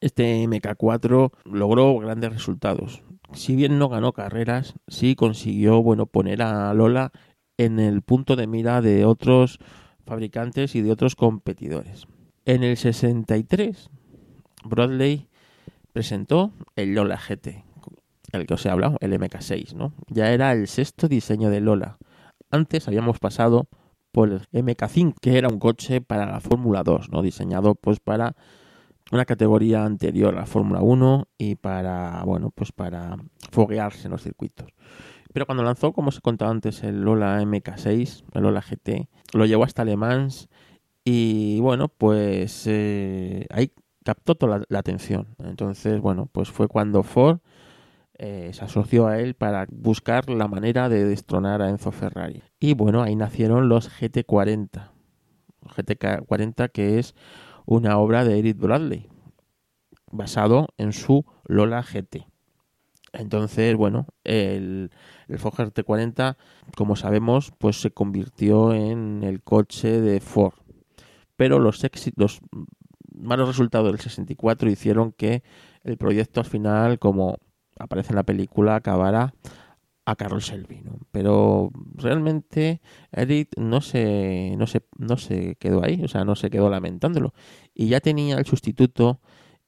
[0.00, 3.02] este MK4 logró grandes resultados.
[3.32, 7.12] Si bien no ganó carreras, sí consiguió bueno poner a Lola
[7.58, 9.58] en el punto de mira de otros
[10.04, 12.06] fabricantes y de otros competidores.
[12.44, 13.90] En el 63,
[14.64, 15.28] Bradley
[15.92, 17.64] presentó el Lola GT,
[18.32, 19.92] el que os he hablado, el MK6, ¿no?
[20.08, 21.98] Ya era el sexto diseño de Lola.
[22.50, 23.68] Antes habíamos pasado
[24.12, 27.22] por el MK5, que era un coche para la Fórmula 2, ¿no?
[27.22, 28.34] Diseñado pues para
[29.12, 33.16] una categoría anterior a la Fórmula 1 y para, bueno, pues para
[33.50, 34.68] foguearse en los circuitos.
[35.32, 39.44] Pero cuando lanzó, como os he contado antes, el Lola MK6, el Lola GT, lo
[39.44, 40.48] llevó hasta Le Mans
[41.04, 43.70] y bueno, pues eh, ahí
[44.02, 45.28] captó toda la, la, atención.
[45.38, 47.40] Entonces, bueno, pues fue cuando Ford
[48.18, 52.42] eh, se asoció a él para buscar la manera de destronar a Enzo Ferrari.
[52.58, 54.90] Y bueno, ahí nacieron los GT40.
[55.62, 57.14] GT40 que es
[57.66, 59.08] una obra de Eric Bradley,
[60.10, 62.26] basado en su Lola GT.
[63.12, 64.90] Entonces, bueno, el,
[65.28, 66.36] el Ford GT40,
[66.76, 70.54] como sabemos, pues se convirtió en el coche de Ford.
[71.36, 71.82] Pero los,
[72.16, 72.40] los
[73.14, 75.42] malos resultados del 64 hicieron que
[75.82, 77.38] el proyecto al final, como
[77.78, 79.34] aparece en la película, acabara
[80.06, 80.82] a Carroll Shelby.
[81.10, 82.80] Pero realmente
[83.12, 87.34] Eric no se, no, se, no se quedó ahí, o sea, no se quedó lamentándolo.
[87.74, 89.20] Y ya tenía el sustituto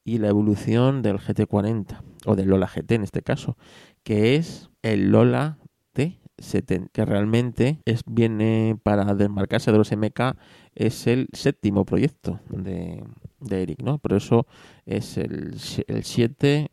[0.05, 3.59] y la evolución del GT40, o del Lola GT en este caso,
[4.05, 5.59] que es el Lola
[5.94, 10.37] T70, que realmente es, viene para desmarcarse de los MK,
[10.75, 13.05] es el séptimo proyecto de,
[13.40, 13.99] de Eric, ¿no?
[13.99, 14.47] Por eso
[14.87, 15.57] es el,
[15.88, 16.71] el 7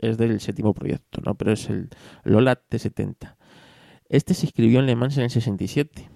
[0.00, 1.34] es del séptimo proyecto, ¿no?
[1.34, 1.88] Pero es el
[2.24, 3.36] Lola T70.
[4.08, 6.08] Este se inscribió en Le Mans en el 67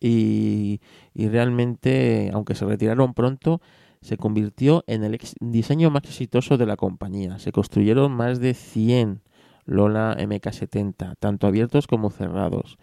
[0.00, 0.80] y,
[1.14, 3.60] y realmente, aunque se retiraron pronto,
[4.02, 7.38] se convirtió en el diseño más exitoso de la compañía.
[7.38, 9.22] Se construyeron más de 100
[9.64, 12.76] Lola MK70, tanto abiertos como cerrados.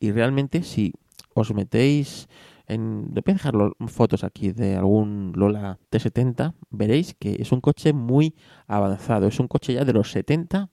[0.00, 0.94] Y realmente si
[1.34, 2.28] os metéis
[2.66, 3.12] en...
[3.12, 3.54] Voy a dejar
[3.88, 8.34] fotos aquí de algún Lola T70, veréis que es un coche muy
[8.66, 9.26] avanzado.
[9.26, 10.68] Es un coche ya de los 70,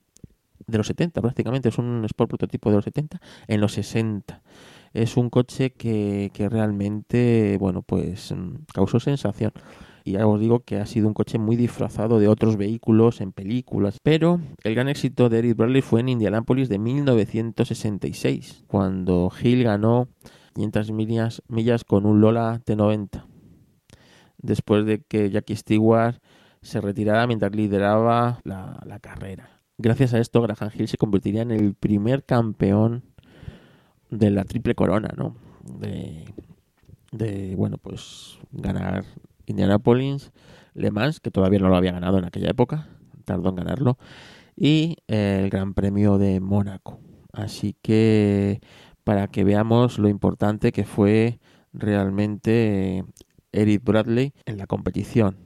[0.66, 4.42] de los 70 prácticamente, es un Sport prototipo de los 70 en los 60
[4.92, 9.52] es un coche que, que realmente, bueno, pues mm, causó sensación.
[10.02, 13.32] Y ya os digo que ha sido un coche muy disfrazado de otros vehículos en
[13.32, 13.98] películas.
[14.02, 20.08] Pero el gran éxito de Eric Bradley fue en Indianapolis de 1966, cuando Hill ganó
[20.54, 23.24] 500 millas, con un Lola T90.
[24.38, 26.20] Después de que Jackie Stewart
[26.62, 29.60] se retirara mientras lideraba la, la carrera.
[29.78, 33.02] Gracias a esto, Graham Hill se convertiría en el primer campeón
[34.10, 35.36] de la triple corona, ¿no?
[35.78, 36.26] De,
[37.12, 39.04] de bueno, pues ganar
[39.46, 40.32] Indianapolis,
[40.74, 42.88] Le Mans, que todavía no lo había ganado en aquella época,
[43.24, 43.98] tardó en ganarlo,
[44.56, 46.98] y el Gran Premio de Mónaco.
[47.32, 48.60] Así que
[49.10, 51.40] para que veamos lo importante que fue
[51.72, 53.04] realmente
[53.50, 55.36] Eric Bradley en la competición.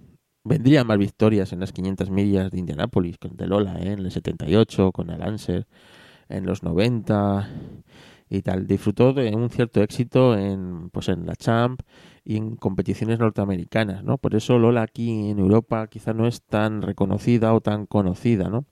[0.45, 3.93] Vendrían más victorias en las 500 millas de Indianapolis, con De Lola ¿eh?
[3.93, 5.67] en el 78, con el Lancer
[6.29, 7.49] en los 90
[8.29, 8.67] y tal.
[8.67, 11.81] Disfrutó de un cierto éxito en, pues en la Champ
[12.23, 14.19] y en competiciones norteamericanas, ¿no?
[14.19, 18.67] Por eso Lola aquí en Europa quizá no es tan reconocida o tan conocida, ¿no?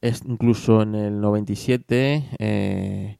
[0.00, 3.18] Es incluso en el 97 eh,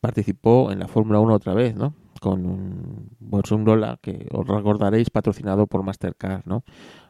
[0.00, 1.94] participó en la Fórmula 1 otra vez, ¿no?
[2.20, 6.64] Con un, Lola que os recordaréis patrocinado por Mastercard, ¿no?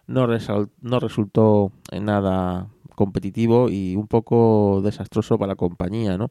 [0.07, 0.27] No,
[0.81, 6.31] no resultó en nada competitivo y un poco desastroso para la compañía, ¿no?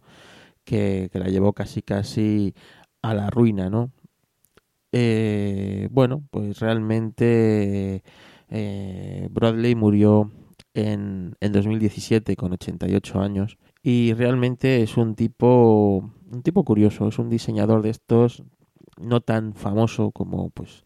[0.63, 2.53] Que, que la llevó casi casi
[3.01, 3.91] a la ruina, ¿no?
[4.91, 8.03] Eh, bueno, pues realmente
[8.49, 10.31] eh, Bradley murió
[10.73, 17.19] en, en 2017 con 88 años y realmente es un tipo un tipo curioso, es
[17.19, 18.43] un diseñador de estos
[18.99, 20.83] no tan famoso como pues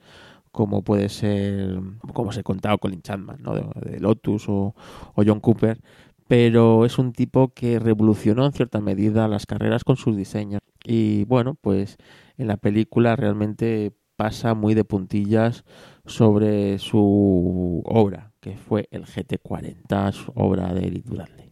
[0.51, 1.79] como puede ser
[2.13, 3.55] como se he contado Colin Chapman ¿no?
[3.55, 4.73] de, Lotus o,
[5.15, 5.79] o, John Cooper
[6.27, 10.61] pero es un tipo que revolucionó en cierta medida las carreras con sus diseños.
[10.83, 11.97] Y bueno, pues
[12.37, 15.65] en la película realmente pasa muy de puntillas
[16.05, 21.44] sobre su obra, que fue el GT40, su obra de Eric Bradley.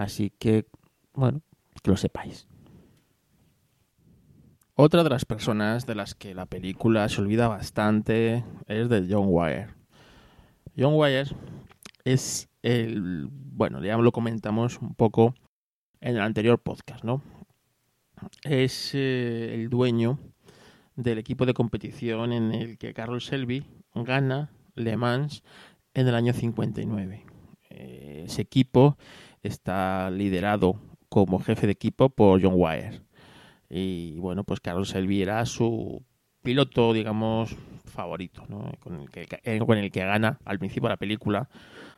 [0.00, 0.64] Así que,
[1.12, 1.42] bueno,
[1.82, 2.48] que lo sepáis.
[4.74, 9.26] Otra de las personas de las que la película se olvida bastante es de John
[9.28, 9.74] Wire.
[10.74, 11.28] John Wire
[12.04, 15.34] es el, bueno, ya lo comentamos un poco
[16.00, 17.22] en el anterior podcast, ¿no?
[18.44, 20.18] Es eh, el dueño
[20.96, 25.42] del equipo de competición en el que Carlos Selby gana Le Mans
[25.92, 27.26] en el año 59.
[27.68, 28.96] Eh, ese equipo
[29.42, 30.76] está liderado
[31.08, 33.02] como jefe de equipo por John Wire.
[33.68, 36.02] Y bueno, pues Carlos Selby era su
[36.42, 38.72] piloto, digamos, favorito, ¿no?
[38.80, 39.26] con, el que,
[39.58, 41.48] con el que gana al principio de la película.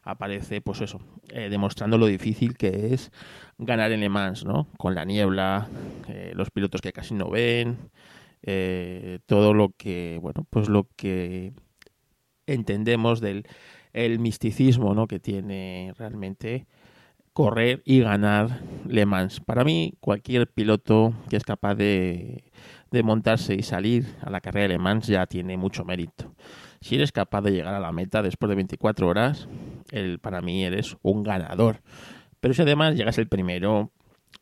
[0.05, 3.13] Aparece, pues eso, eh, demostrando lo difícil que es
[3.59, 4.67] ganar en Le Mans, ¿no?
[4.77, 5.69] Con la niebla,
[6.09, 7.79] eh, los pilotos que casi no ven,
[8.43, 11.53] eh, todo lo que, bueno, pues lo que
[12.47, 13.47] entendemos del
[13.93, 15.07] el misticismo, ¿no?
[15.07, 16.67] Que tiene realmente
[17.33, 19.41] correr y ganar Le Mans.
[19.41, 22.45] Para mí, cualquier piloto que es capaz de,
[22.91, 26.35] de montarse y salir a la carrera de Le Mans ya tiene mucho mérito.
[26.81, 29.49] Si eres capaz de llegar a la meta después de 24 horas,
[29.91, 31.81] el, para mí eres un ganador.
[32.41, 33.93] Pero si además llegas el primero,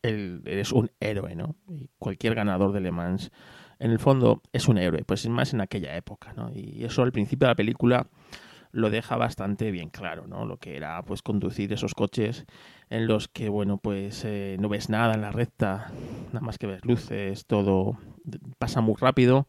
[0.01, 1.55] el, eres un héroe, ¿no?
[1.69, 3.31] Y cualquier ganador de Le Mans,
[3.79, 6.51] en el fondo, es un héroe, pues es más en aquella época, ¿no?
[6.53, 8.07] Y eso al principio de la película
[8.71, 10.45] lo deja bastante bien claro, ¿no?
[10.45, 12.45] Lo que era, pues, conducir esos coches
[12.91, 15.91] en los que, bueno, pues eh, no ves nada en la recta,
[16.27, 17.97] nada más que ves luces, todo
[18.59, 19.47] pasa muy rápido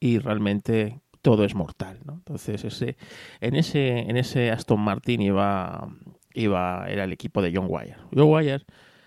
[0.00, 2.14] y realmente todo es mortal, ¿no?
[2.14, 2.96] Entonces, ese,
[3.40, 5.86] en ese, en ese Aston Martin iba,
[6.32, 7.96] iba, era el equipo de John Wire.
[8.14, 8.64] John Wire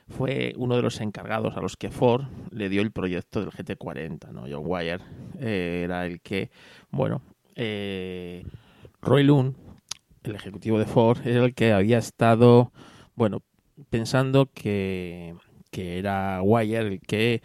[0.07, 4.31] fue uno de los encargados a los que Ford le dio el proyecto del GT40,
[4.31, 4.43] ¿no?
[4.47, 4.99] John Wire
[5.39, 6.51] eh, era el que,
[6.91, 7.23] bueno,
[7.55, 8.45] eh,
[9.01, 9.55] Roy Loon,
[10.21, 12.71] el ejecutivo de Ford, era el que había estado,
[13.15, 13.41] bueno,
[13.91, 15.35] pensando que,
[15.69, 17.43] que era Wire el que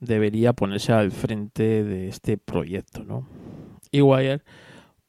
[0.00, 3.28] debería ponerse al frente de este proyecto, ¿no?
[3.90, 4.42] Y Wire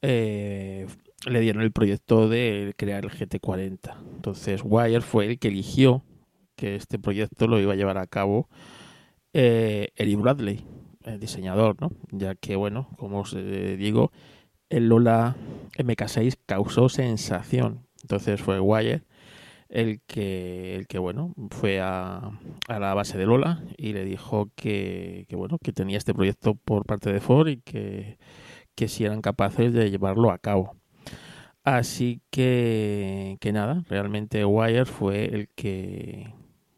[0.02, 0.88] eh,
[1.26, 3.96] le dieron el proyecto de crear el GT40.
[4.16, 6.04] Entonces Wire fue el que eligió
[6.56, 8.50] que este proyecto lo iba a llevar a cabo
[9.34, 10.66] eh, Eric Bradley,
[11.04, 11.92] el diseñador, ¿no?
[12.12, 14.12] Ya que, bueno, como os eh, digo,
[14.70, 15.36] el Lola
[15.78, 17.86] MK6 causó sensación.
[18.02, 19.04] Entonces fue Wire
[19.70, 22.32] el que, el que bueno, fue a,
[22.68, 26.56] a, la base de Lola y le dijo que, que, bueno, que tenía este proyecto
[26.56, 28.18] por parte de Ford y que,
[28.76, 30.76] que si eran capaces de llevarlo a cabo.
[31.64, 36.34] Así que, que nada, realmente Wire fue el que,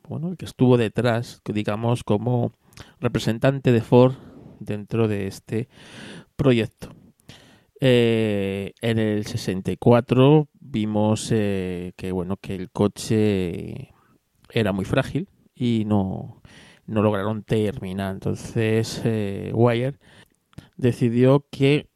[0.09, 2.51] bueno, el que estuvo detrás, digamos, como
[2.99, 4.15] representante de Ford
[4.59, 5.69] dentro de este
[6.35, 6.89] proyecto.
[7.79, 13.93] Eh, en el 64 vimos eh, que bueno que el coche
[14.49, 16.41] era muy frágil y no,
[16.87, 18.13] no lograron terminar.
[18.13, 19.99] Entonces eh, Wire
[20.77, 21.89] decidió que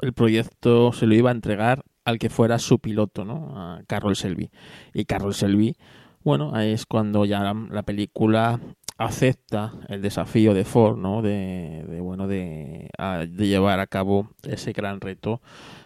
[0.00, 3.52] el proyecto se lo iba a entregar al que fuera su piloto, ¿no?
[3.56, 4.50] A Carroll Selby.
[4.94, 5.76] Y Carroll Selby,
[6.22, 8.60] bueno, ahí es cuando ya la, la película
[8.96, 11.22] acepta el desafío de Ford, ¿no?
[11.22, 15.40] De, de bueno, de, a, de, llevar a cabo ese gran reto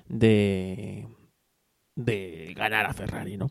[0.09, 1.09] de,
[1.95, 3.49] de ganar a Ferrari, ¿no?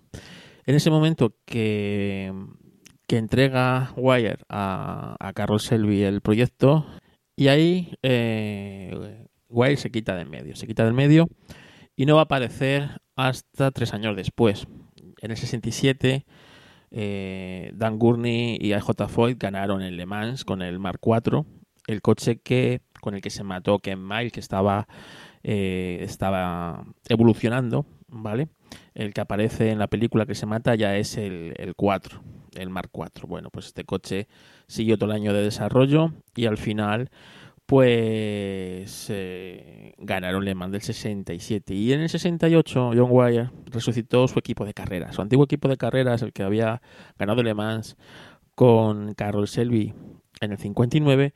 [0.65, 2.33] En ese momento que,
[3.07, 6.85] que entrega Wire a, a Carroll Selby el proyecto,
[7.35, 11.27] y ahí eh, Wire se quita del medio, se quita del medio
[11.95, 14.67] y no va a aparecer hasta tres años después.
[15.21, 16.25] En el 67
[16.91, 21.45] eh, Dan Gurney y AJ Foyt ganaron en Le Mans con el Mark IV,
[21.87, 24.87] el coche que con el que se mató Ken Miles, que estaba,
[25.41, 28.49] eh, estaba evolucionando, ¿vale?
[28.93, 32.21] El que aparece en la película que se mata ya es el, el 4,
[32.55, 33.27] el Mark IV.
[33.27, 34.27] Bueno, pues este coche
[34.67, 37.09] siguió todo el año de desarrollo y al final
[37.65, 44.37] pues eh, ganaron Le Mans del 67 y en el 68 John Wire resucitó su
[44.39, 46.81] equipo de carreras, su antiguo equipo de carreras, el que había
[47.17, 47.95] ganado Le Mans
[48.55, 49.93] con Carroll Selby
[50.41, 51.33] en el 59,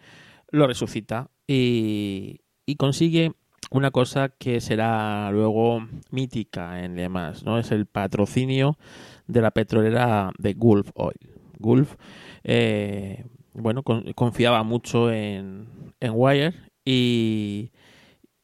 [0.52, 3.32] lo resucita y, y consigue
[3.72, 7.58] una cosa que será luego mítica en Le Mans, ¿no?
[7.58, 8.78] Es el patrocinio
[9.28, 11.18] de la petrolera de Gulf Oil.
[11.60, 11.96] Gulf,
[12.44, 15.68] eh, bueno, con, confiaba mucho en,
[16.00, 16.54] en Wire
[16.84, 17.72] y,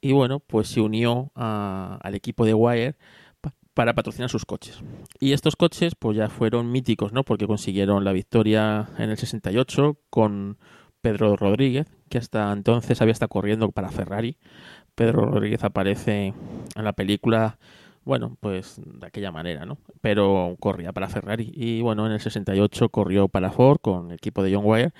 [0.01, 2.95] y, bueno, pues se unió a, al equipo de Wire
[3.41, 4.81] pa para patrocinar sus coches.
[5.19, 7.23] Y estos coches pues ya fueron míticos, ¿no?
[7.23, 10.57] Porque consiguieron la victoria en el 68 con
[11.01, 14.37] Pedro Rodríguez, que hasta entonces había estado corriendo para Ferrari.
[15.01, 16.31] Pedro Rodríguez aparece
[16.75, 17.57] en la película,
[18.03, 19.79] bueno, pues de aquella manera, ¿no?
[19.99, 21.51] Pero corría para Ferrari.
[21.55, 24.91] Y bueno, en el 68 corrió para Ford con el equipo de John Wire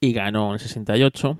[0.00, 1.38] y ganó en el 68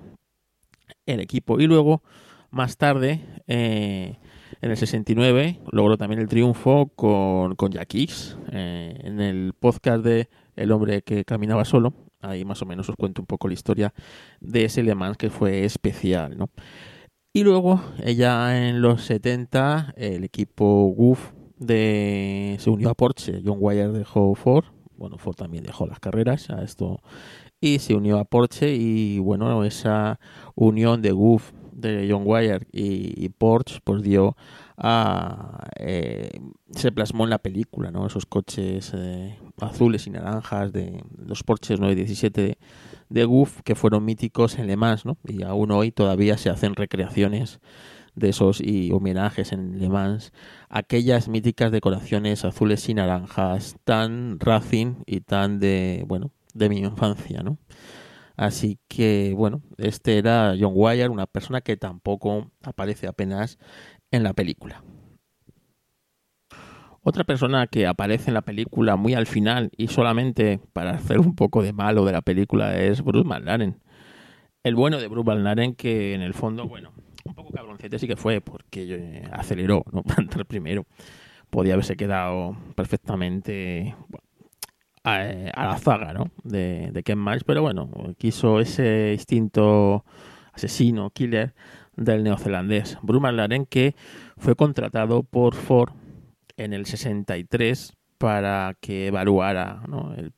[1.07, 1.59] el equipo.
[1.59, 2.05] Y luego,
[2.53, 4.17] más tarde, eh,
[4.61, 10.29] en el 69, logró también el triunfo con, con Jack eh, en el podcast de
[10.55, 11.95] El hombre que caminaba solo.
[12.21, 13.93] Ahí más o menos os cuento un poco la historia
[14.41, 16.49] de ese Le Mans que fue especial, ¿no?
[17.37, 23.43] Y luego, ella en los 70, el equipo Goof de, se unió a Porsche.
[23.45, 24.67] John Wire dejó Ford.
[24.97, 27.03] Bueno, Ford también dejó las carreras a esto
[27.61, 30.21] y se unió a Porsche y bueno, esa
[30.55, 34.37] unión de Goof de John Wire y, y Porsche pues dio
[34.77, 36.39] a eh,
[36.71, 38.07] se plasmó en la película, ¿no?
[38.07, 42.59] Esos coches eh, azules y naranjas de los Porsches 917
[43.15, 45.19] de, Goof que fueron míticos en Le Mans, ¿no?
[45.27, 47.61] Y aún hoy todavía se hacen recreaciones
[48.15, 50.33] de esos y homenajes en Le Mans,
[50.69, 57.43] aquellas míticas decoraciones azules y naranjas tan racing y tan de, bueno, de mi infancia,
[57.43, 57.59] ¿no?
[58.37, 63.59] Así que, bueno, este era John Wire, una persona que tampoco aparece apenas
[64.11, 64.83] en la película.
[67.07, 71.35] Otra persona que aparece en la película muy al final y solamente para hacer un
[71.37, 73.79] poco de malo de la película es Bruce McLaren.
[74.63, 76.93] El bueno de Bruce McLaren que en el fondo, bueno,
[77.27, 80.03] un poco cabroncete sí que fue porque eh, aceleró, ¿no?
[80.03, 80.87] Para entrar primero.
[81.51, 83.95] Podía haberse quedado perfectamente
[85.05, 85.17] a,
[85.53, 86.31] a, la zaga, ¿no?
[86.43, 90.07] De, de Ken Miles, pero bueno, quiso ese instinto
[90.55, 91.53] asesino, killer
[91.97, 92.97] del neozelandés.
[93.03, 93.95] Bruce McLaren que
[94.39, 95.93] fue contratado por Ford
[96.57, 100.15] en el 63 para que evaluara ¿no?
[100.15, 100.33] el,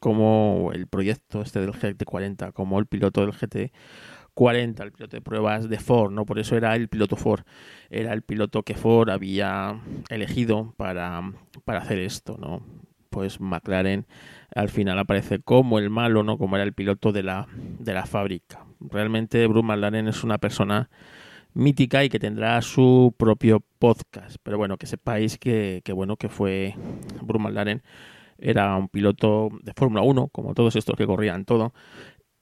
[0.00, 5.68] como el proyecto este del GT40, como el piloto del GT40, el piloto de pruebas
[5.68, 6.26] de Ford, ¿no?
[6.26, 7.42] Por eso era el piloto Ford,
[7.90, 11.32] era el piloto que Ford había elegido para,
[11.64, 12.62] para hacer esto, ¿no?
[13.10, 14.06] Pues McLaren
[14.54, 16.38] al final aparece como el malo, ¿no?
[16.38, 18.66] Como era el piloto de la, de la fábrica.
[18.80, 20.90] Realmente Bruce McLaren es una persona
[21.56, 24.36] mítica y que tendrá su propio podcast.
[24.42, 26.74] Pero bueno, que sepáis que, bueno, que fue
[27.22, 27.82] Bruce McLaren
[28.38, 31.72] era un piloto de Fórmula 1, como todos estos que corrían todo.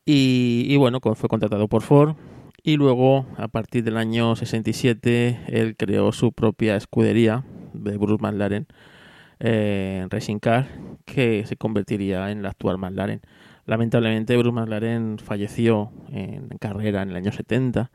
[0.04, 2.16] Y, y, bueno, fue contratado por Ford.
[2.62, 8.66] Y luego, a partir del año 67, él creó su propia escudería de Bruce McLaren,
[9.38, 10.66] eh, Racing Car,
[11.04, 13.20] que se convertiría en la actual McLaren.
[13.66, 17.90] Lamentablemente, Bruce McLaren falleció en carrera en el año 70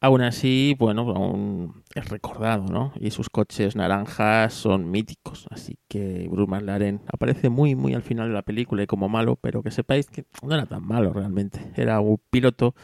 [0.00, 2.92] aún así, bueno, aún es recordado, ¿no?
[3.00, 8.28] Y sus coches naranjas son míticos, así que Bruce McLaren aparece muy, muy al final
[8.28, 11.72] de la película y como malo, pero que sepáis que no era tan malo realmente,
[11.76, 12.74] era un piloto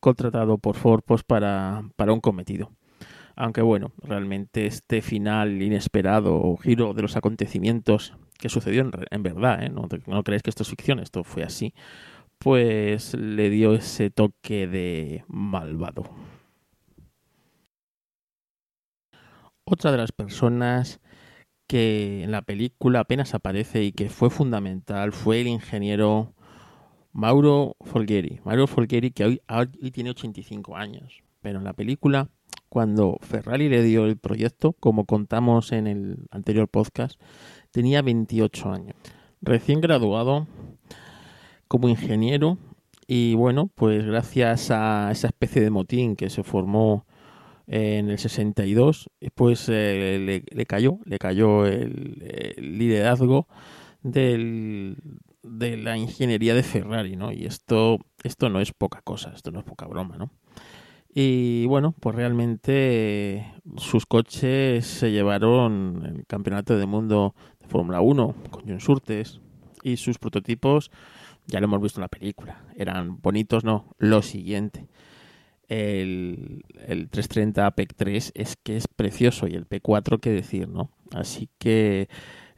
[0.00, 2.72] contratado por Ford pues, para, para un cometido.
[3.34, 9.22] Aunque bueno, realmente este final inesperado o giro de los acontecimientos que sucedió en, en
[9.22, 9.70] verdad, ¿eh?
[9.70, 11.72] no, no creéis que esto es ficción, esto fue así,
[12.38, 16.10] pues le dio ese toque de malvado.
[19.72, 21.00] Otra de las personas
[21.66, 26.34] que en la película apenas aparece y que fue fundamental fue el ingeniero
[27.12, 28.42] Mauro Folgheri.
[28.44, 32.28] Mauro Folgheri que hoy, hoy tiene 85 años, pero en la película
[32.68, 37.18] cuando Ferrari le dio el proyecto, como contamos en el anterior podcast,
[37.70, 38.96] tenía 28 años.
[39.40, 40.48] Recién graduado
[41.66, 42.58] como ingeniero
[43.06, 47.06] y bueno, pues gracias a esa especie de motín que se formó
[47.66, 52.18] en el 62, pues eh, le, le, cayó, le cayó el,
[52.56, 53.46] liderazgo
[54.02, 54.96] del,
[55.42, 57.32] de la ingeniería de Ferrari, ¿no?
[57.32, 60.30] Y esto, esto no es poca cosa, esto no es poca broma, ¿no?
[61.14, 68.34] Y bueno, pues realmente sus coches se llevaron el campeonato del mundo de Fórmula 1
[68.50, 69.40] con John Surtes
[69.82, 70.90] y sus prototipos,
[71.46, 74.88] ya lo hemos visto en la película, eran bonitos, no, lo siguiente
[75.72, 80.90] el, el 330 PEC 3 es que es precioso y el P4 qué decir, ¿no?
[81.12, 82.08] Así que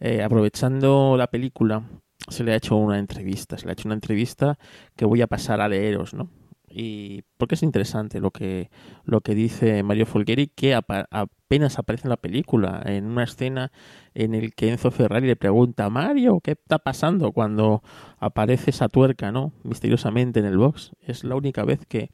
[0.01, 1.85] eh, aprovechando la película
[2.29, 4.59] se le ha hecho una entrevista, se le ha hecho una entrevista
[4.97, 6.31] que voy a pasar a leeros, ¿no?
[6.77, 8.69] Y porque es interesante lo que,
[9.05, 13.71] lo que dice Mario Folgheri, que apenas aparece en la película, en una escena
[14.15, 17.83] en el que Enzo Ferrari le pregunta, Mario, ¿qué está pasando cuando
[18.19, 19.53] aparece esa tuerca, ¿no?
[19.63, 20.91] Misteriosamente en el box.
[21.01, 22.11] Es la única vez que,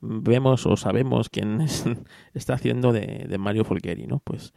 [0.00, 1.84] vemos o sabemos quién es,
[2.34, 4.20] está haciendo de, de, Mario Folgheri, ¿no?
[4.20, 4.52] Pues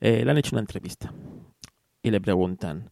[0.00, 1.12] eh, le han hecho una entrevista
[2.02, 2.90] y le preguntan,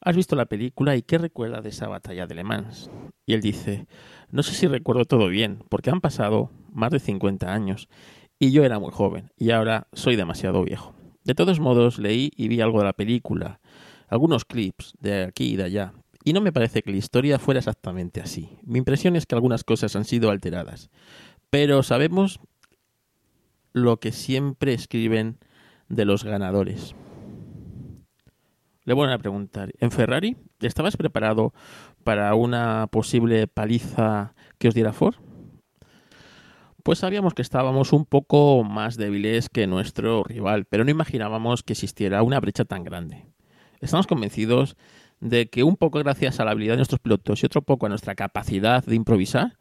[0.00, 2.90] ¿has visto la película y qué recuerda de esa batalla de Le Mans?
[3.26, 3.86] Y él dice,
[4.30, 7.88] no sé si recuerdo todo bien, porque han pasado más de 50 años
[8.38, 10.94] y yo era muy joven y ahora soy demasiado viejo.
[11.24, 13.60] De todos modos, leí y vi algo de la película,
[14.08, 15.92] algunos clips de aquí y de allá,
[16.24, 18.58] y no me parece que la historia fuera exactamente así.
[18.62, 20.90] Mi impresión es que algunas cosas han sido alteradas,
[21.50, 22.40] pero sabemos
[23.72, 25.38] lo que siempre escriben
[25.88, 26.94] de los ganadores.
[28.84, 31.52] Le vuelven a preguntar, ¿en Ferrari estabas preparado
[32.02, 35.16] para una posible paliza que os diera Ford?
[36.82, 41.74] Pues sabíamos que estábamos un poco más débiles que nuestro rival, pero no imaginábamos que
[41.74, 43.26] existiera una brecha tan grande.
[43.80, 44.76] Estamos convencidos
[45.20, 47.90] de que un poco gracias a la habilidad de nuestros pilotos y otro poco a
[47.90, 49.58] nuestra capacidad de improvisar,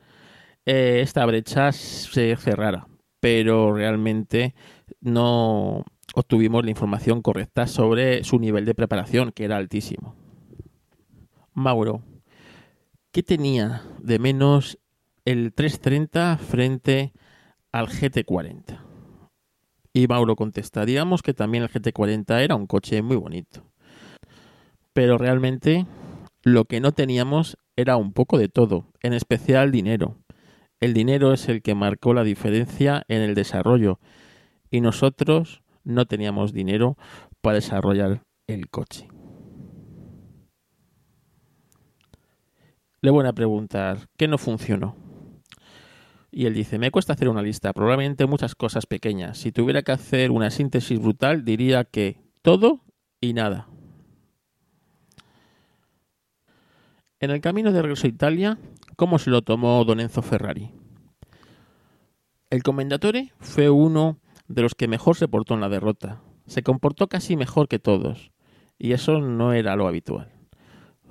[0.72, 2.88] eh, esta brecha se cerrara,
[3.20, 4.54] pero realmente
[5.02, 10.16] no obtuvimos la información correcta sobre su nivel de preparación, que era altísimo.
[11.56, 12.04] Mauro,
[13.12, 14.78] ¿qué tenía de menos
[15.26, 17.14] el 330 frente
[17.72, 18.80] al GT40?
[19.92, 23.64] Y Mauro contesta, digamos que también el GT40 era un coche muy bonito.
[24.94, 25.88] Pero realmente
[26.44, 30.19] lo que no teníamos era un poco de todo, en especial dinero.
[30.80, 34.00] El dinero es el que marcó la diferencia en el desarrollo
[34.72, 36.98] y nosotros no teníamos dinero
[37.42, 39.08] para desarrollar el coche.
[43.02, 44.96] Le voy a preguntar, ¿qué no funcionó?
[46.32, 49.38] Y él dice, me cuesta hacer una lista, probablemente muchas cosas pequeñas.
[49.38, 52.86] Si tuviera que hacer una síntesis brutal, diría que todo
[53.20, 53.68] y nada.
[57.20, 58.58] En el camino de regreso a Italia,
[59.00, 60.72] ¿cómo se lo tomó Don Enzo Ferrari?
[62.50, 64.20] El Commendatore fue uno
[64.50, 66.22] de los que mejor se portó en la derrota.
[66.48, 68.34] Se comportó casi mejor que todos,
[68.78, 70.34] y eso no era lo habitual.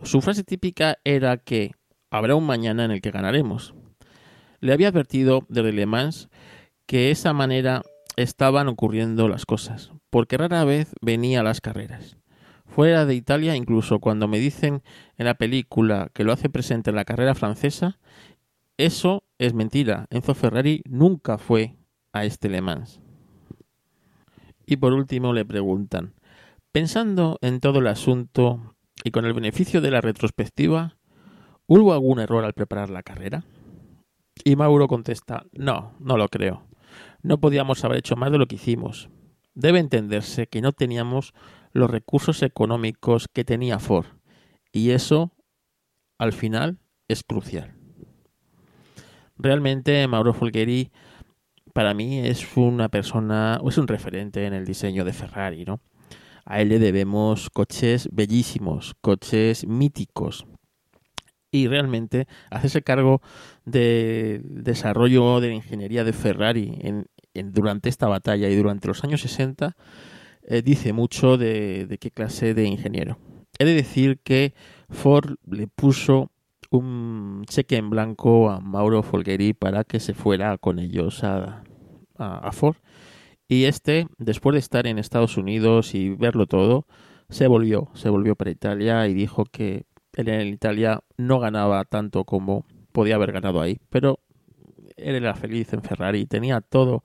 [0.03, 1.73] Su frase típica era que
[2.11, 3.75] habrá un mañana en el que ganaremos.
[4.61, 6.29] Le había advertido desde Le Mans
[6.85, 7.81] que esa manera
[8.17, 12.18] estaban ocurriendo las cosas, porque rara vez venía a las carreras.
[12.79, 14.85] Fuera de Italia, incluso cuando me dicen
[15.17, 17.99] en la película que lo hace presente en la carrera francesa,
[18.77, 20.07] eso es mentira.
[20.11, 21.75] Enzo Ferrari nunca fue
[22.13, 23.01] a este Le Mans.
[24.65, 26.15] Y por último le preguntan,
[26.71, 30.99] pensando en todo el asunto y con el beneficio de la retrospectiva,
[31.67, 33.43] ¿hubo algún error al preparar la carrera?
[34.45, 36.63] Y Mauro contesta, no, no lo creo.
[37.23, 39.11] No podíamos haber hecho más de lo que hicimos.
[39.55, 41.35] Debe entenderse que no teníamos
[41.73, 44.07] los recursos económicos que tenía Ford.
[44.73, 45.33] Y eso,
[46.19, 47.75] al final, es crucial.
[49.37, 50.91] Realmente Mauro Folgheri
[51.73, 55.81] para mí es una persona, es un referente en el diseño de Ferrari, ¿no?
[56.45, 60.47] A él le debemos coches bellísimos, coches míticos.
[61.51, 63.23] Y realmente hacerse cargo
[63.65, 67.07] del desarrollo de la ingeniería de Ferrari en,
[67.53, 69.77] durante esta batalla y durante los años 60
[70.51, 73.19] eh, dice mucho de, qué clase de ingeniero.
[73.59, 74.55] He de decir que
[74.89, 76.31] Ford le puso
[76.71, 81.65] un cheque en blanco a Mauro Folgheri para que se fuera con ellos a,
[82.17, 82.77] a, Ford.
[83.47, 86.87] Y este, después de estar en Estados Unidos y verlo todo,
[87.29, 89.85] se volvió, se volvió para Italia y dijo que
[90.15, 94.21] en Italia no ganaba tanto como podía haber ganado ahí, pero
[94.97, 97.05] él era feliz en Ferrari, tenía todo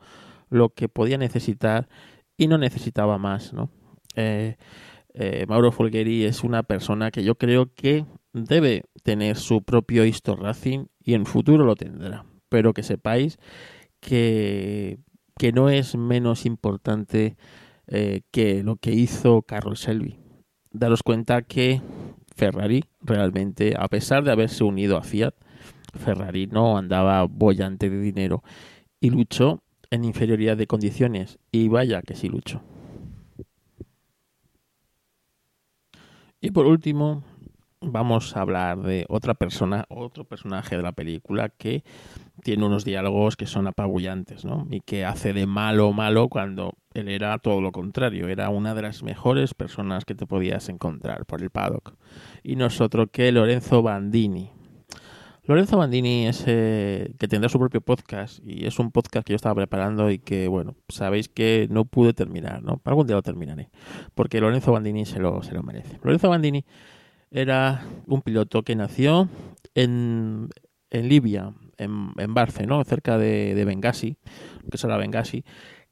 [0.49, 1.89] lo que podía necesitar
[2.37, 3.69] y no necesitaba más, ¿no?
[4.15, 4.57] Eh,
[5.13, 10.35] eh, Mauro Folgheri es una persona que yo creo que debe tener su propio Histo
[10.35, 12.25] Racing y en futuro lo tendrá.
[12.49, 13.37] Pero que sepáis
[13.99, 14.99] que,
[15.37, 17.37] que no es menos importante
[17.87, 20.17] eh, que lo que hizo Carlos Shelby.
[20.71, 21.81] Daros cuenta que
[22.35, 25.35] Ferrari realmente, a pesar de haberse unido a Fiat,
[25.93, 28.43] Ferrari no andaba bollante de dinero
[28.99, 29.62] y luchó
[29.93, 31.37] en inferioridad de condiciones.
[31.51, 32.61] Y vaya que sí luchó.
[36.41, 37.23] Y por último,
[37.79, 41.83] vamos a hablar de otra persona, otro personaje de la película que
[42.41, 44.67] tiene unos diálogos que son apabullantes, ¿no?
[44.71, 48.81] Y que hace de malo malo cuando él era todo lo contrario, era una de
[48.81, 51.93] las mejores personas que te podías encontrar por el paddock.
[52.41, 54.49] Y nosotros que Lorenzo Bandini.
[55.45, 59.35] Lorenzo Bandini es eh, que tendrá su propio podcast y es un podcast que yo
[59.35, 62.79] estaba preparando y que, bueno, sabéis que no pude terminar, ¿no?
[62.85, 63.69] Algún día lo terminaré,
[64.15, 65.99] porque Lorenzo Bandini se lo, se lo merece.
[66.01, 66.63] Lorenzo Bandini
[67.29, 69.27] era un piloto que nació
[69.75, 70.47] en,
[70.91, 72.81] en Libia, en, en Barce, ¿no?
[72.85, 74.15] cerca de, de Benghazi,
[74.69, 75.43] que es ahora Benghazi,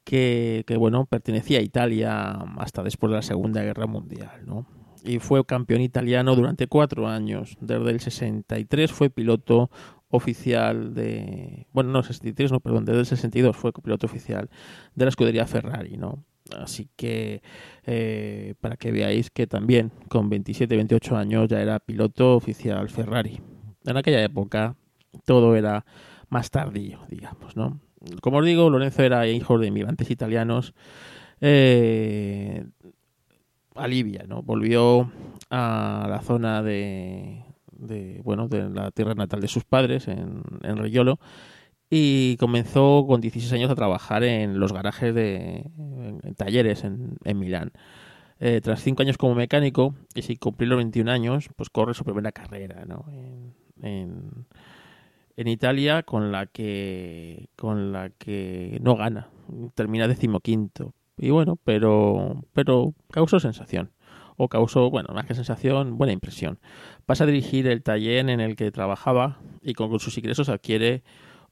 [0.05, 4.65] que, que, bueno, pertenecía a Italia hasta después de la Segunda Guerra Mundial, ¿no?
[5.03, 7.57] Y fue campeón italiano durante cuatro años.
[7.59, 9.71] Desde el 63 fue piloto
[10.09, 11.67] oficial de...
[11.73, 14.49] Bueno, no, 63, no, perdón, desde el 62 fue piloto oficial
[14.93, 16.23] de la escudería Ferrari, ¿no?
[16.57, 17.41] Así que
[17.85, 23.39] eh, para que veáis que también con 27, 28 años ya era piloto oficial Ferrari.
[23.85, 24.75] En aquella época
[25.25, 25.85] todo era
[26.29, 27.79] más tardío, digamos, ¿no?
[28.21, 30.73] Como os digo, Lorenzo era hijo de inmigrantes italianos
[31.39, 32.65] eh,
[33.75, 34.41] a Libia, ¿no?
[34.41, 35.11] Volvió
[35.49, 40.77] a la zona de, de, bueno, de la tierra natal de sus padres, en, en
[41.93, 47.73] y comenzó con 16 años a trabajar en los garajes de en talleres en, Milán.
[48.39, 52.05] Eh, tras cinco años como mecánico y sin cumplir los 21 años, pues corre su
[52.05, 52.83] primera carrera
[53.81, 54.47] en,
[55.35, 59.29] en, Italia con la que con la que no gana,
[59.75, 60.93] termina decimoquinto.
[61.21, 63.91] Y bueno, pero pero causó sensación
[64.37, 66.57] o causó, bueno, más que sensación, buena impresión.
[67.05, 71.03] Pasa a dirigir el taller en el que trabajaba y con sus ingresos adquiere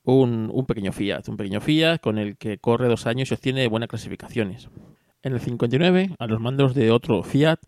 [0.04, 3.68] un, un, pequeño Fiat, un pequeño Fiat con el que corre dos años y obtiene
[3.68, 4.70] buenas clasificaciones.
[5.22, 7.60] En el 59, a los mandos de otro Fiat,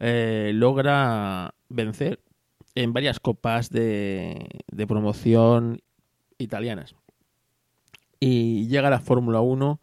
[0.00, 2.18] eh, logra vencer
[2.74, 5.82] en varias copas de, de promoción
[6.36, 6.96] italianas.
[8.18, 9.78] Y llega a la Fórmula 1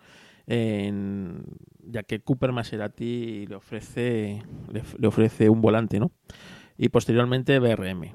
[0.48, 6.12] ya que Cooper Maserati le ofrece, le, ofrece un volante, ¿no?
[6.78, 8.12] Y posteriormente BRM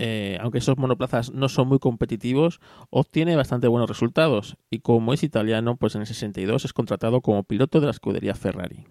[0.00, 5.24] eh, aunque esos monoplazas no son muy competitivos, obtiene bastante buenos resultados y como es
[5.24, 8.86] italiano, pues en el 62 es contratado como piloto de la escudería Ferrari.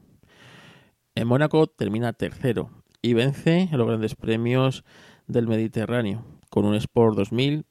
[1.16, 2.70] En Mónaco termina tercero
[3.02, 4.84] y vence en los grandes premios
[5.28, 7.66] del Mediterráneo con un Sport 2000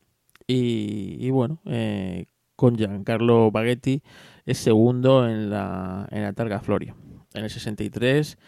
[0.47, 2.27] y, y bueno, eh,
[2.57, 4.03] con Giancarlo Baghetti
[4.47, 6.97] es segundo en la, en la Targa Florio.
[7.35, 8.39] En el 63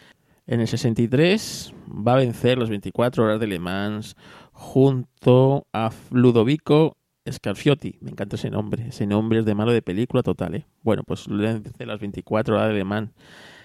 [0.49, 4.16] en el 63 va a vencer las 24 horas de Le Mans
[4.53, 6.96] junto a Ludovico
[7.30, 7.99] Scarfiotti.
[8.01, 8.88] Me encanta ese nombre.
[8.88, 10.66] Ese nombre es de malo de película total, ¿eh?
[10.82, 13.11] Bueno, pues vence las 24 horas de Le Mans,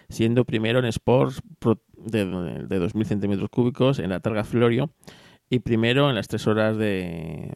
[0.10, 1.42] siendo primero en Sports
[1.96, 4.90] de, de 2.000 centímetros cúbicos en la Targa Florio
[5.50, 7.50] y primero en las 3 horas de,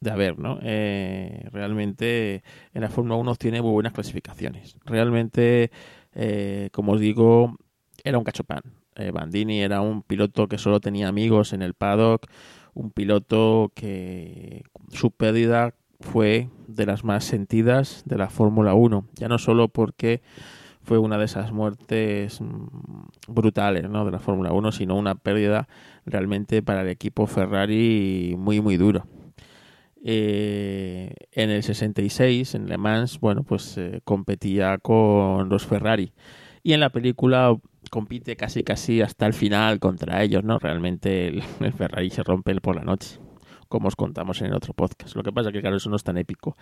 [0.00, 0.58] de haber, ¿no?
[0.62, 2.42] Eh, realmente
[2.72, 4.76] en la Fórmula 1 tiene muy buenas clasificaciones.
[4.84, 5.70] Realmente,
[6.14, 7.56] eh, como os digo,
[8.04, 8.62] era un cachopán.
[8.96, 12.26] Eh, Bandini era un piloto que solo tenía amigos en el paddock,
[12.74, 19.28] un piloto que su pérdida fue de las más sentidas de la Fórmula 1, ya
[19.28, 20.22] no solo porque
[20.82, 22.66] fue una de esas muertes mm,
[23.28, 24.04] brutales ¿no?
[24.04, 25.68] de la Fórmula 1, sino una pérdida
[26.06, 29.06] realmente para el equipo Ferrari muy muy duro.
[30.04, 36.12] Eh, en el 66, en Le Mans, bueno, pues eh, competía con los Ferrari.
[36.62, 37.56] Y en la película
[37.90, 40.58] compite casi casi hasta el final contra ellos, ¿no?
[40.58, 41.42] Realmente el,
[41.76, 43.18] Ferrari se rompe por la noche,
[43.68, 45.16] como os contamos en el otro podcast.
[45.16, 46.56] Lo que pasa es que, claro, eso no es tan épico.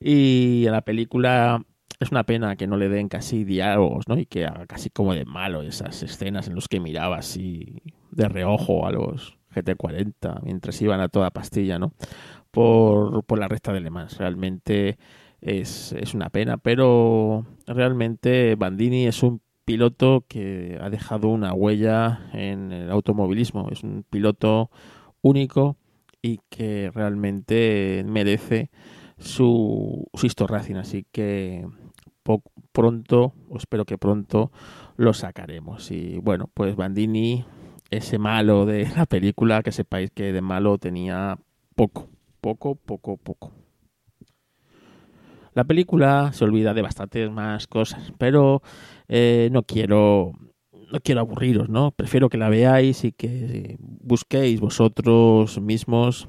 [0.00, 1.64] Y en la película
[1.98, 4.18] es una pena que no le den casi diálogos, ¿no?
[4.18, 8.28] Y que haga casi como de malo esas escenas en las que miraba así de
[8.28, 11.94] reojo a los GT40 mientras iban a toda pastilla, ¿no?
[12.56, 14.16] Por, por la recta de Le Mans.
[14.16, 14.96] Realmente
[15.42, 22.30] es, es una pena, pero realmente Bandini es un piloto que ha dejado una huella
[22.32, 23.68] en el automovilismo.
[23.70, 24.70] Es un piloto
[25.20, 25.76] único
[26.22, 28.70] y que realmente merece
[29.18, 30.76] su, su Racing.
[30.76, 31.66] Así que
[32.72, 34.50] pronto, o espero que pronto,
[34.96, 35.90] lo sacaremos.
[35.90, 37.44] Y bueno, pues Bandini,
[37.90, 41.38] ese malo de la película, que sepáis que de malo tenía
[41.74, 42.08] poco,
[42.46, 43.52] poco, poco, poco.
[45.52, 48.62] La película se olvida de bastantes más cosas, pero
[49.08, 50.30] eh, no quiero
[50.92, 51.90] no quiero aburriros, ¿no?
[51.90, 56.28] Prefiero que la veáis y que busquéis vosotros mismos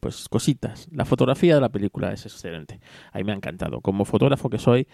[0.00, 0.88] pues cositas.
[0.90, 2.80] La fotografía de la película es excelente.
[3.12, 3.80] A mí me ha encantado.
[3.80, 4.88] Como fotógrafo que soy,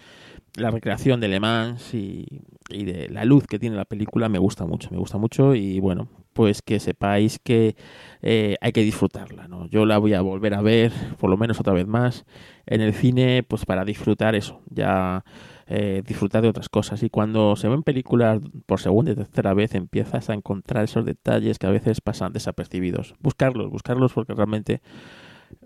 [0.57, 2.27] la recreación de Le Mans y,
[2.69, 5.79] y de la luz que tiene la película me gusta mucho, me gusta mucho y
[5.79, 7.77] bueno, pues que sepáis que
[8.21, 9.67] eh, hay que disfrutarla, ¿no?
[9.67, 12.25] Yo la voy a volver a ver, por lo menos otra vez más,
[12.65, 15.23] en el cine, pues para disfrutar eso, ya
[15.67, 17.03] eh, disfrutar de otras cosas.
[17.03, 21.57] Y cuando se ven películas por segunda y tercera vez, empiezas a encontrar esos detalles
[21.57, 23.15] que a veces pasan desapercibidos.
[23.21, 24.81] Buscarlos, buscarlos porque realmente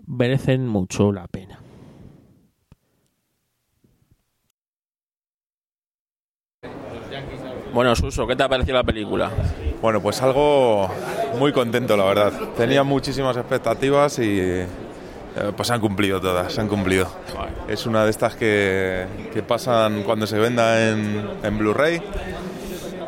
[0.06, 1.58] merecen mucho la pena.
[7.74, 9.32] Bueno, Suso, ¿qué te ha parecido la película?
[9.82, 10.88] Bueno, pues algo
[11.38, 12.32] muy contento, la verdad.
[12.56, 14.64] Tenía muchísimas expectativas y,
[15.36, 17.06] Eh, pues han cumplido todas, se han cumplido.
[17.68, 22.02] Es una de estas que, que pasan cuando se venda en, en Blu-ray.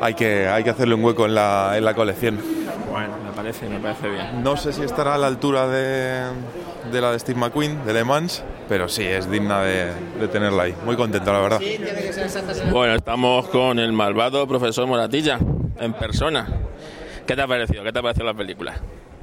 [0.00, 2.38] Hay que, hay que hacerle un hueco en la, en la colección.
[2.92, 4.40] Bueno, me parece, me parece bien.
[4.40, 6.26] No sé si estará a la altura de,
[6.92, 10.62] de la de Steve McQueen, de Le Mans, pero sí, es digna de, de tenerla
[10.62, 10.76] ahí.
[10.84, 11.60] Muy contento, la verdad.
[12.70, 15.40] Bueno, estamos con el malvado profesor Moratilla,
[15.80, 16.46] en persona.
[17.33, 17.83] ¿Qué te ha parecido?
[17.83, 18.74] ¿Qué te ha parecido la película?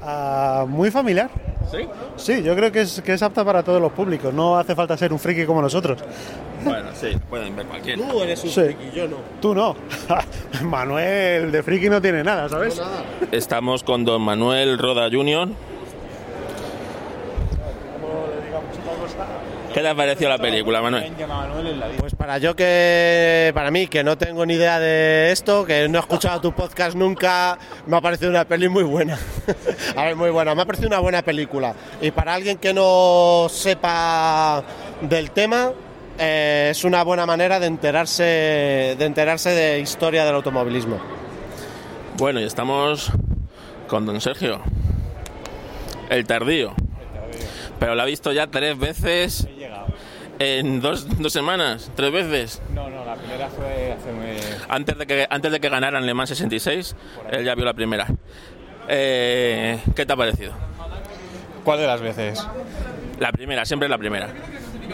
[0.01, 1.30] Ah, muy familiar.
[1.70, 1.78] ¿Sí?
[2.16, 4.34] Sí, yo creo que es, que es apta para todos los públicos.
[4.34, 5.99] No hace falta ser un friki como nosotros.
[6.64, 8.01] Bueno, sí, pueden ver cualquiera.
[8.10, 8.62] Tú eres un Sí.
[8.62, 9.18] friki, yo no.
[9.39, 9.76] Tú no.
[10.64, 12.82] Manuel de friki no tiene nada, ¿sabes?
[13.32, 15.49] Estamos con don Manuel Roda Jr.
[19.74, 21.13] ¿Qué te ha parecido la película, Manuel?
[21.99, 25.99] Pues para yo que, para mí, que no tengo ni idea de esto, que no
[25.99, 29.17] he escuchado tu podcast nunca, me ha parecido una peli muy buena.
[29.95, 31.76] A ver, muy buena, me ha parecido una buena película.
[32.01, 34.63] Y para alguien que no sepa
[35.01, 35.72] del tema,
[36.17, 38.24] eh, es una buena manera de enterarse,
[38.97, 40.99] de enterarse de historia del automovilismo.
[42.17, 43.11] Bueno, y estamos
[43.88, 44.61] con don Sergio.
[46.09, 46.74] El tardío.
[47.80, 49.47] Pero lo ha visto ya tres veces
[50.39, 51.91] en dos, dos semanas.
[51.95, 52.61] ¿Tres veces?
[52.73, 54.37] No, no, la primera fue hace muy...
[54.69, 56.95] Antes de que, antes de que ganaran Le Mans 66,
[57.31, 58.07] él ya vio la primera.
[58.87, 60.53] Eh, ¿Qué te ha parecido?
[61.63, 62.45] ¿Cuál de las veces?
[63.19, 64.29] La primera, siempre la primera.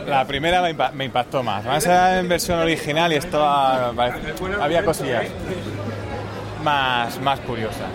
[0.07, 1.63] La primera me, impa- me impactó más.
[1.63, 3.93] Más era en versión original y estaba...
[4.61, 5.27] Había cosillas
[6.63, 7.87] más, más curiosas.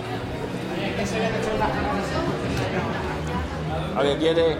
[3.96, 4.56] ¿Alguien quiere?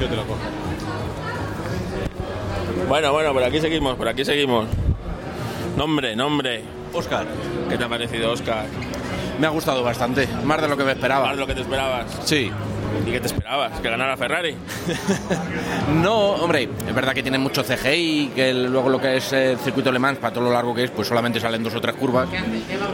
[0.00, 0.38] Yo te lo cojo.
[2.88, 4.66] Bueno, bueno, por aquí seguimos, por aquí seguimos.
[5.76, 6.62] Nombre, nombre.
[6.94, 7.26] Oscar,
[7.68, 8.64] ¿Qué te ha parecido, Oscar?
[9.38, 11.30] me ha gustado bastante, más de lo que me ¿Más esperaba.
[11.30, 12.06] de lo que te esperabas?
[12.24, 12.50] Sí.
[13.06, 13.80] ¿Y qué te esperabas?
[13.80, 14.54] ¿Que ganara Ferrari?
[16.02, 19.56] No, hombre, es verdad que tiene mucho CGI, que el- luego lo que es el
[19.58, 21.94] circuito Le Mans, para todo lo largo que es, pues solamente salen dos o tres
[21.96, 22.28] curvas,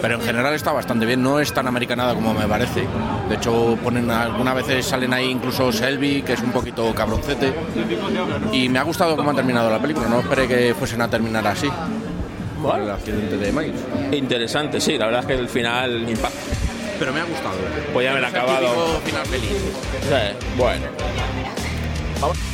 [0.01, 2.85] pero en general está bastante bien, no es tan americanada como me parece.
[3.29, 7.53] De hecho, ponen algunas veces salen ahí incluso Selby, que es un poquito cabroncete,
[8.53, 11.47] y me ha gustado cómo ha terminado la película, no esperé que fuesen a terminar
[11.47, 11.69] así.
[12.63, 13.81] Por el accidente de Miles.
[14.13, 16.39] Interesante, sí, la verdad es que el final impacta.
[16.99, 17.57] Pero me ha gustado.
[17.93, 19.01] Podía haber acabado.
[19.01, 19.51] Final feliz.
[20.03, 20.87] Sí, bueno.
[22.21, 22.54] Sí,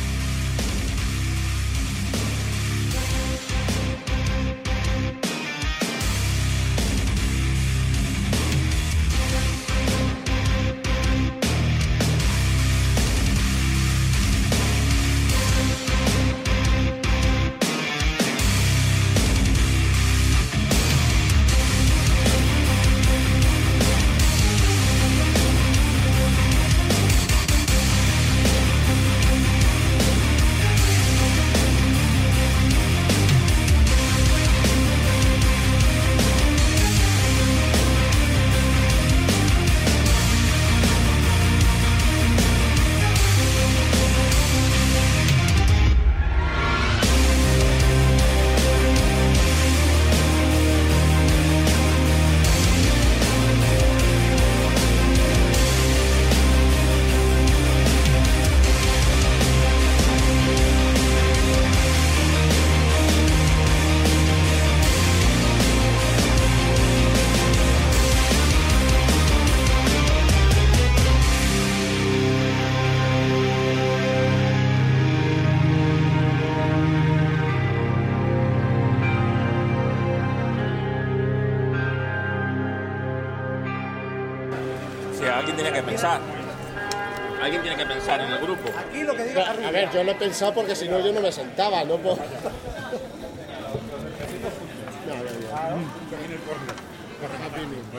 [90.21, 92.17] pensado porque si no yo no me sentaba, no puedo...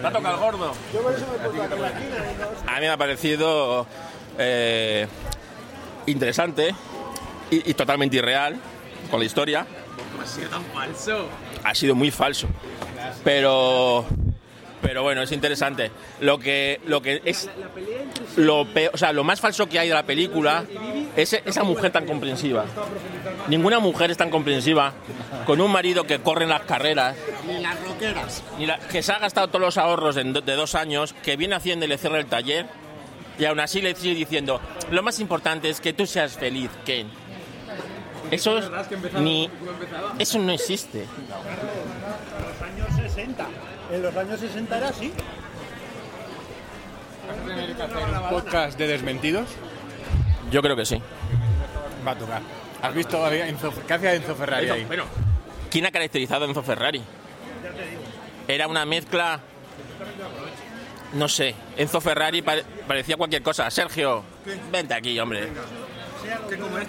[0.01, 0.73] ¿Te ha tocado el gordo?
[2.67, 3.87] A mí me ha parecido
[4.39, 5.09] eh,
[6.07, 6.75] interesante
[7.51, 8.57] y, y totalmente irreal
[9.11, 9.67] con la historia.
[10.21, 11.29] Ha sido tan falso.
[11.65, 12.47] Ha sido muy falso.
[13.25, 14.07] Pero
[14.81, 15.91] pero bueno, es interesante.
[16.21, 17.49] Lo que lo que es
[18.37, 20.65] lo peor, o sea, lo más falso que hay de la película
[21.17, 22.65] es esa mujer tan comprensiva.
[23.49, 24.93] Ninguna mujer es tan comprensiva
[25.47, 28.43] con un marido que corre en las carreras Ni las roqueras.
[28.59, 30.25] ni la- que se ha gastado todos los ahorros de
[30.57, 32.67] dos años, que viene haciendo y le cierra el taller,
[33.39, 34.61] y aún así le sigue diciendo,
[34.91, 37.09] lo más importante es que tú seas feliz, Ken.
[38.31, 38.71] Eso es,
[39.21, 39.51] ni,
[40.19, 41.01] eso no existe.
[41.03, 41.09] En
[42.43, 43.47] los años 60.
[43.93, 45.13] En los años 60 era así.
[47.47, 49.49] tener que hacer un podcast de desmentidos?
[50.53, 51.03] Yo creo que sí.
[52.07, 52.43] Va a tocar.
[52.81, 54.85] ¿Has visto a Enzo, qué hacía Enzo Ferrari ahí?
[54.85, 55.05] bueno,
[55.71, 57.03] ¿quién ha caracterizado a Enzo Ferrari?
[58.47, 59.41] Era una mezcla.
[61.15, 63.71] No sé, Enzo Ferrari pare- parecía cualquier cosa.
[63.71, 64.23] Sergio,
[64.71, 65.49] vente aquí, hombre.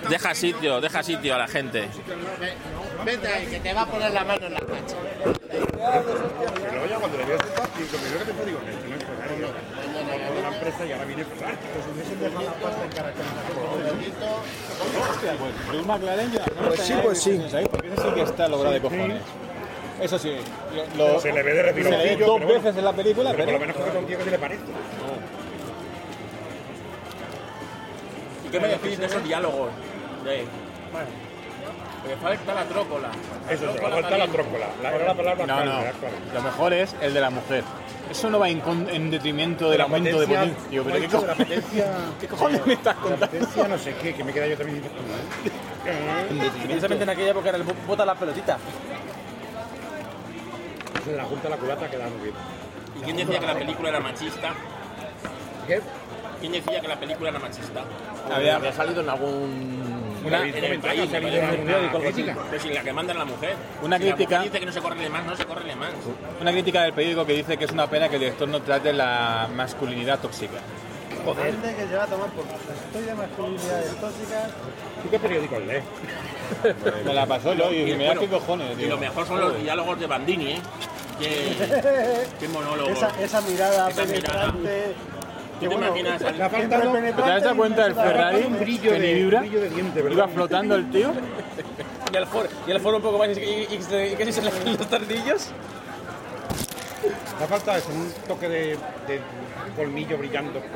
[0.09, 1.87] Deja sitio, deja sitio a la gente.
[3.05, 4.95] Vete ahí, que te va a poner la mano en la cacha.
[10.63, 10.69] No no.
[10.69, 11.57] empresa y ahora viene Ferrari.
[11.73, 15.37] Pues hubiesen dejado la pasta en caracterización.
[15.39, 16.45] Pues Luis McLaren ya.
[16.45, 17.41] no Pues sí, pues sí.
[17.55, 19.21] ahí, Porque ese sí que está logrado de cojones.
[20.01, 20.35] Eso sí.
[20.97, 22.47] lo- Se le ve de se le ve dos bueno.
[22.47, 23.45] veces en la película, Pero pero.
[23.45, 24.61] por lo menos coge con tío que se le parece.
[28.45, 29.69] ¿Y qué me decís de esos diálogos?
[30.25, 30.45] De...
[32.07, 33.07] Me falta la trócola.
[33.49, 34.65] Eso, se le falta la trócola.
[34.81, 36.33] La, era la palabra No, clave, no.
[36.33, 37.63] Lo mejor es el de la mujer.
[38.11, 40.99] Eso no va en, con- en detrimento del La aumento de potencia- pero ¿qué de
[40.99, 41.37] la cojones?
[41.37, 43.25] potencia- ¿Qué cojones me estás La contando?
[43.27, 44.89] potencia no sé qué, que me queda yo también tú.
[46.65, 48.57] Precisamente en aquella época era el bo- bota la pelotita.
[51.01, 52.35] Es en la junta la culata queda muy bien.
[52.99, 54.53] ¿Y quién decía que la película era machista?
[55.67, 55.81] ¿Qué?
[56.41, 57.81] ¿Quién decía que la película era machista?
[58.33, 59.92] Había- Había salido en algún.
[60.25, 62.13] Una, en el país, en el una periódico, algo así.
[62.13, 62.37] crítica.
[62.49, 63.55] Pero si la que manda la mujer.
[63.81, 65.89] Una Si crítica- mujer dice que no se corre más, no se corre más.
[66.41, 68.93] Una crítica del periódico que dice que es una pena que el director no trate
[68.93, 70.57] la masculinidad tóxica.
[71.41, 74.49] Gente que se va a tomar por estoy de masculinidades tóxicas.
[75.03, 75.83] ¿Tú qué periódicos lees?
[77.05, 78.71] Me la pasó yo y dije, mira bueno, qué cojones.
[78.73, 78.89] Y digo.
[78.91, 79.63] lo mejor son los Joder.
[79.63, 80.61] diálogos de Bandini, ¿eh?
[81.19, 81.55] Qué,
[82.39, 82.89] qué monólogo.
[82.89, 84.53] Esa, esa mirada Esa mirada.
[85.63, 89.45] ¿Tú te imaginas ¿Te dado cuenta del Ferrari un brillo que ni de, vibra?
[89.45, 91.11] Iba flotando el tío.
[92.11, 93.29] Y el foro, y el foro un poco más.
[93.29, 95.49] ¿Y, que si se le los tornillos?
[97.39, 99.21] Le ha faltado eso, un toque de, de
[99.75, 100.61] colmillo brillando.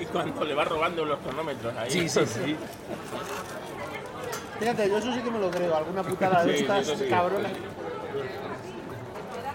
[0.00, 1.90] Y cuando le va robando los cronómetros ahí.
[1.90, 2.56] Sí, sí, sí.
[4.60, 5.76] Fíjate, yo eso sí que me lo creo.
[5.76, 7.06] Alguna putada de Sí, estas sí.
[7.08, 7.52] cabronas.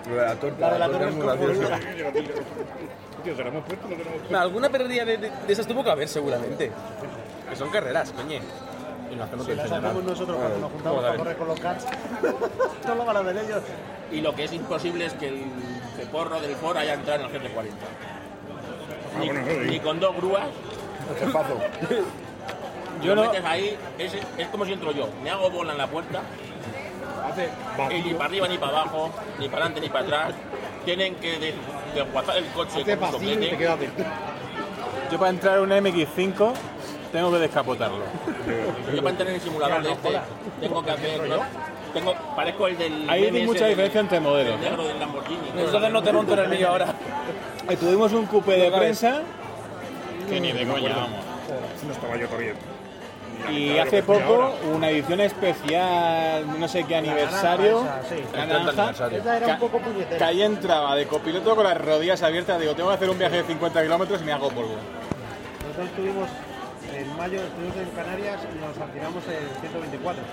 [0.10, 1.26] Lo de la torta, La de la torta es muy.
[3.24, 4.32] Tío, se lo hemos puesto, no se lo hemos puesto.
[4.34, 6.72] No, alguna perrería de, de, de esas tuvo que haber, seguramente.
[7.49, 8.39] Que son carreras, coño.
[9.12, 11.86] Y no hacemos Si las hacemos nosotros cuando nos juntamos para correr con los cats.
[12.82, 13.62] Esto lo van a ver ellos.
[14.12, 15.43] Y lo que es imposible es que el
[15.95, 17.66] ceporro del Ford haya entrado en el GT40.
[19.20, 19.70] Ni, bueno, eso sí.
[19.70, 20.47] ni con dos grúas.
[23.04, 23.32] Yo lo no.
[23.32, 25.10] metes ahí, es, es como si entro yo.
[25.22, 26.22] Me hago bola en la puerta.
[27.24, 27.49] Hace
[27.95, 29.09] Y ni para arriba ni para abajo,
[29.39, 30.34] ni para adelante ni para atrás.
[30.86, 31.53] Tienen que de-
[31.95, 33.57] desguazar el coche hace con un vacío y te soplete.
[33.57, 34.05] quedas dentro.
[35.11, 36.53] Yo para entrar en un MX5
[37.11, 37.99] tengo que descapotarlo.
[38.93, 40.19] Yo para entrar en el simulador de este,
[40.59, 41.21] tengo que hacer.
[41.93, 43.09] Tengo, parezco el del.
[43.09, 44.55] Ahí hay mucha diferencia entre modelos.
[44.55, 45.39] El negro del Lamborghini.
[45.55, 46.88] Entonces no te monto en el mío ahora.
[47.67, 49.21] Ahí tuvimos un coupé de prensa
[50.28, 51.19] que ni de coña, vamos.
[51.80, 52.53] Si no estaba yo todavía.
[53.51, 58.15] Y hace poco una edición especial, no sé qué aniversario, naranja esa, sí.
[58.34, 59.19] la El 30 naranja, aniversario.
[59.19, 60.17] Esa era un Ca- poco puñetera.
[60.17, 63.38] que ahí entraba de copiloto con las rodillas abiertas, digo, tengo que hacer un viaje
[63.38, 64.75] de 50 kilómetros y me hago polvo.
[65.61, 66.29] Nosotros estuvimos
[66.95, 70.23] en mayo, estuvimos en Canarias y nos alquilamos el 124.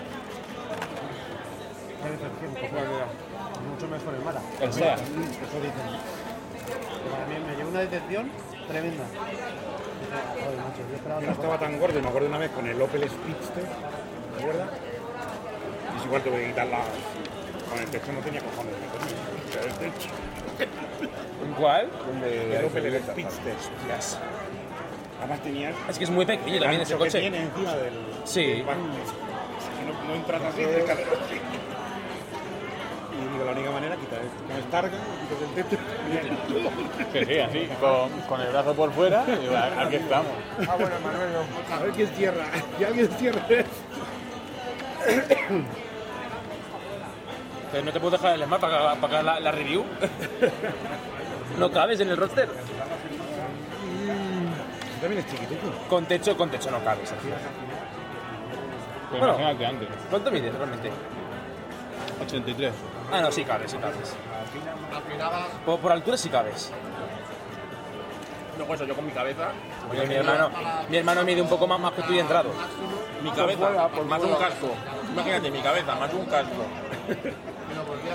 [2.03, 2.72] Qué decepción, pues,
[3.70, 4.40] mucho mejor el Mara.
[4.61, 4.94] El SEA.
[4.94, 5.03] Eso
[5.61, 6.20] dicen.
[7.11, 8.30] Para mí me llevó una decepción
[8.68, 9.05] tremenda.
[10.11, 13.65] Yo no estaba tan gordo me acuerdo una vez con el Opel Speedster,
[14.37, 14.71] ¿te acuerdas?
[15.95, 16.79] Y es igual tuve que quitar la...
[17.69, 18.75] Con el techo no tenía cojones.
[19.47, 20.09] Quitar el techo.
[21.59, 21.89] ¿Cuál?
[22.25, 23.55] El Opel Speedster.
[25.19, 25.73] Además tenía...
[25.89, 27.21] Es que es muy pequeño también ese ancho que coche.
[27.21, 27.93] tiene encima del...
[28.25, 28.47] Sí.
[28.47, 31.41] del no, no entras así, caes así.
[33.13, 35.83] Y digo, la única manera es quitar el, con el targa, quitas el techo.
[37.13, 40.27] Sí, sí, así, con, con el brazo por fuera, y aquí estamos.
[40.69, 41.75] Ah, bueno, Manuel, no.
[41.75, 42.45] A ver quién cierra.
[42.79, 43.43] Y alguien cierra.
[47.73, 49.85] Pero no te puedo dejar el Smart para para pagar la, la review.
[51.59, 52.49] no cabes en el roster.
[55.01, 55.73] También es chiquitito.
[55.89, 57.11] Con techo, con techo no cabes.
[57.11, 57.17] tío.
[59.11, 59.35] Pues Bueno.
[59.39, 59.89] imagínate antes.
[60.11, 60.91] ¿Cuánto mides realmente?
[62.23, 62.73] 83.
[63.13, 64.15] Ah, no, sí cabes, sí cabes.
[65.64, 66.70] Por, por altura sí cabes.
[68.59, 69.48] No, pues yo con mi cabeza.
[69.90, 70.51] Oye, mi hermano,
[70.88, 72.51] mi hermano mide un poco más, más que tú y entrado.
[73.22, 74.68] Mi cabeza, más un casco.
[75.12, 76.64] Imagínate, mi cabeza, más un casco.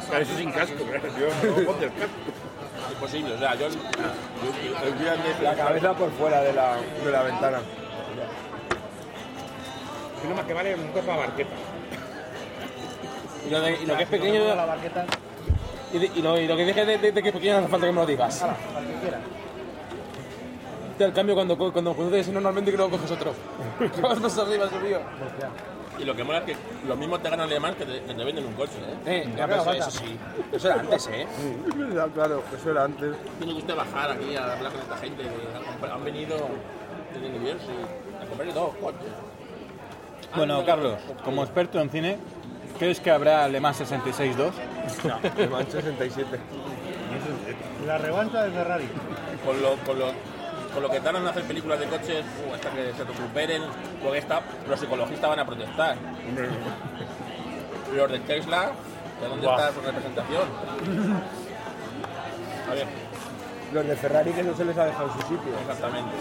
[0.10, 1.08] Claro, eso sin casco, claro.
[1.18, 2.12] Yo no ponte el casco.
[2.92, 3.70] Imposible, o sea, yo.
[3.70, 7.60] yo- La cabeza por fuera de la, de la ventana.
[10.22, 11.50] Que no más que vale un copa barqueta.
[13.48, 15.06] Y lo, de- y lo que es pequeño, La barqueta.
[15.94, 17.68] Y, de- y lo, y lo que dije de, de- de que pequeño no hace
[17.70, 18.42] falta que me lo digas.
[18.44, 18.56] Al
[18.88, 19.20] que quiera.
[20.98, 23.34] Te al cambio cuando, cuando conoces normalmente que luego coges otro.
[24.02, 25.02] Vas más arriba, subido.
[26.00, 26.56] Y lo que mola es que
[26.88, 28.74] lo mismo te ganan alemán que te, que te venden un coche,
[29.06, 29.24] ¿eh?
[29.24, 30.18] Eh, ya, pero eso, eso sí.
[30.52, 31.26] Eso era antes, ¿eh?
[31.76, 33.16] Verdad, claro, eso era antes.
[33.38, 36.36] Tiene que usted bajar aquí a hablar con esta gente que han venido
[37.14, 37.76] desde New Jersey
[38.22, 39.08] a comprar dos coches.
[40.36, 42.18] Bueno, Carlos, como experto en cine,
[42.80, 44.52] ¿crees que habrá Le Mans 66-2?
[45.04, 46.40] No, Le Mans 67.
[47.86, 48.90] La revancha de Ferrari.
[49.46, 50.08] Con lo, con lo,
[50.74, 53.62] con lo que tardan en hacer películas de coches, uh, hasta que se recuperen,
[54.02, 55.96] porque esta, los psicologistas van a protestar.
[57.96, 58.72] Los de Tesla,
[59.22, 60.44] ¿de dónde está su representación?
[62.70, 62.88] A ver,
[63.74, 65.58] Los de Ferrari que no se les ha dejado su sitio.
[65.62, 66.12] exactamente.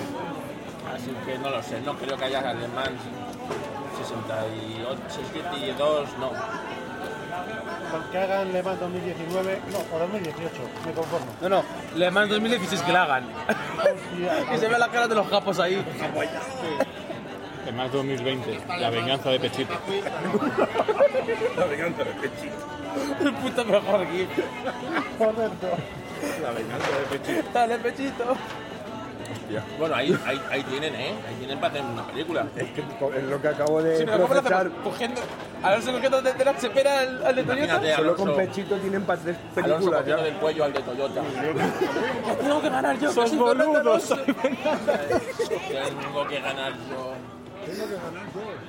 [0.95, 2.93] Así que no lo sé, no creo que haya alemán
[3.97, 6.31] 68, 62, no.
[8.11, 11.27] Que hagan Le Mans 2019, no, o 2018, me conformo.
[11.41, 11.65] No, no,
[11.97, 13.25] Le Mans 2016 que la hagan.
[14.51, 15.85] que se vea la cara de los japos ahí.
[17.65, 19.75] Le Mans 2020, La venganza de Pechito.
[21.57, 22.55] La venganza de Pechito.
[23.21, 24.29] El puto mejor gif.
[25.19, 25.69] Correcto.
[26.43, 27.49] La venganza de Pechito.
[27.53, 28.37] Dale, pechito.
[29.79, 31.15] Bueno, ahí, ahí, ahí tienen, ¿eh?
[31.29, 32.47] Ahí tienen para hacer una película.
[32.57, 34.71] Es que es lo que acabo de Si no, ¿cómo lo procesar.
[34.83, 35.21] Cogiendo.
[35.63, 37.65] Alonso cogiendo de, de la chepera al, al de Toyota.
[37.65, 40.17] Imagínate, Solo con Pechito tienen para tres Alonso películas ya.
[40.17, 41.23] del cuello al de Toyota.
[42.25, 43.13] Que tengo que ganar yo.
[43.13, 44.11] ¡Sos que soy Fernando boludos!
[44.11, 44.35] Alonso.
[46.01, 47.15] Tengo que ganar yo.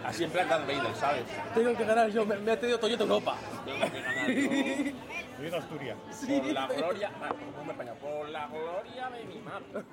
[0.05, 1.23] Así en plan Darth Vader, ¿sabes?
[1.53, 2.25] Tengo que ganar yo.
[2.25, 3.35] Me, me ha tenido Toyota Europa.
[3.65, 4.91] Tengo que ganar yo.
[5.41, 5.97] Viva Asturias.
[6.25, 7.11] Por la gloria.
[8.01, 9.85] Por la gloria de mi madre.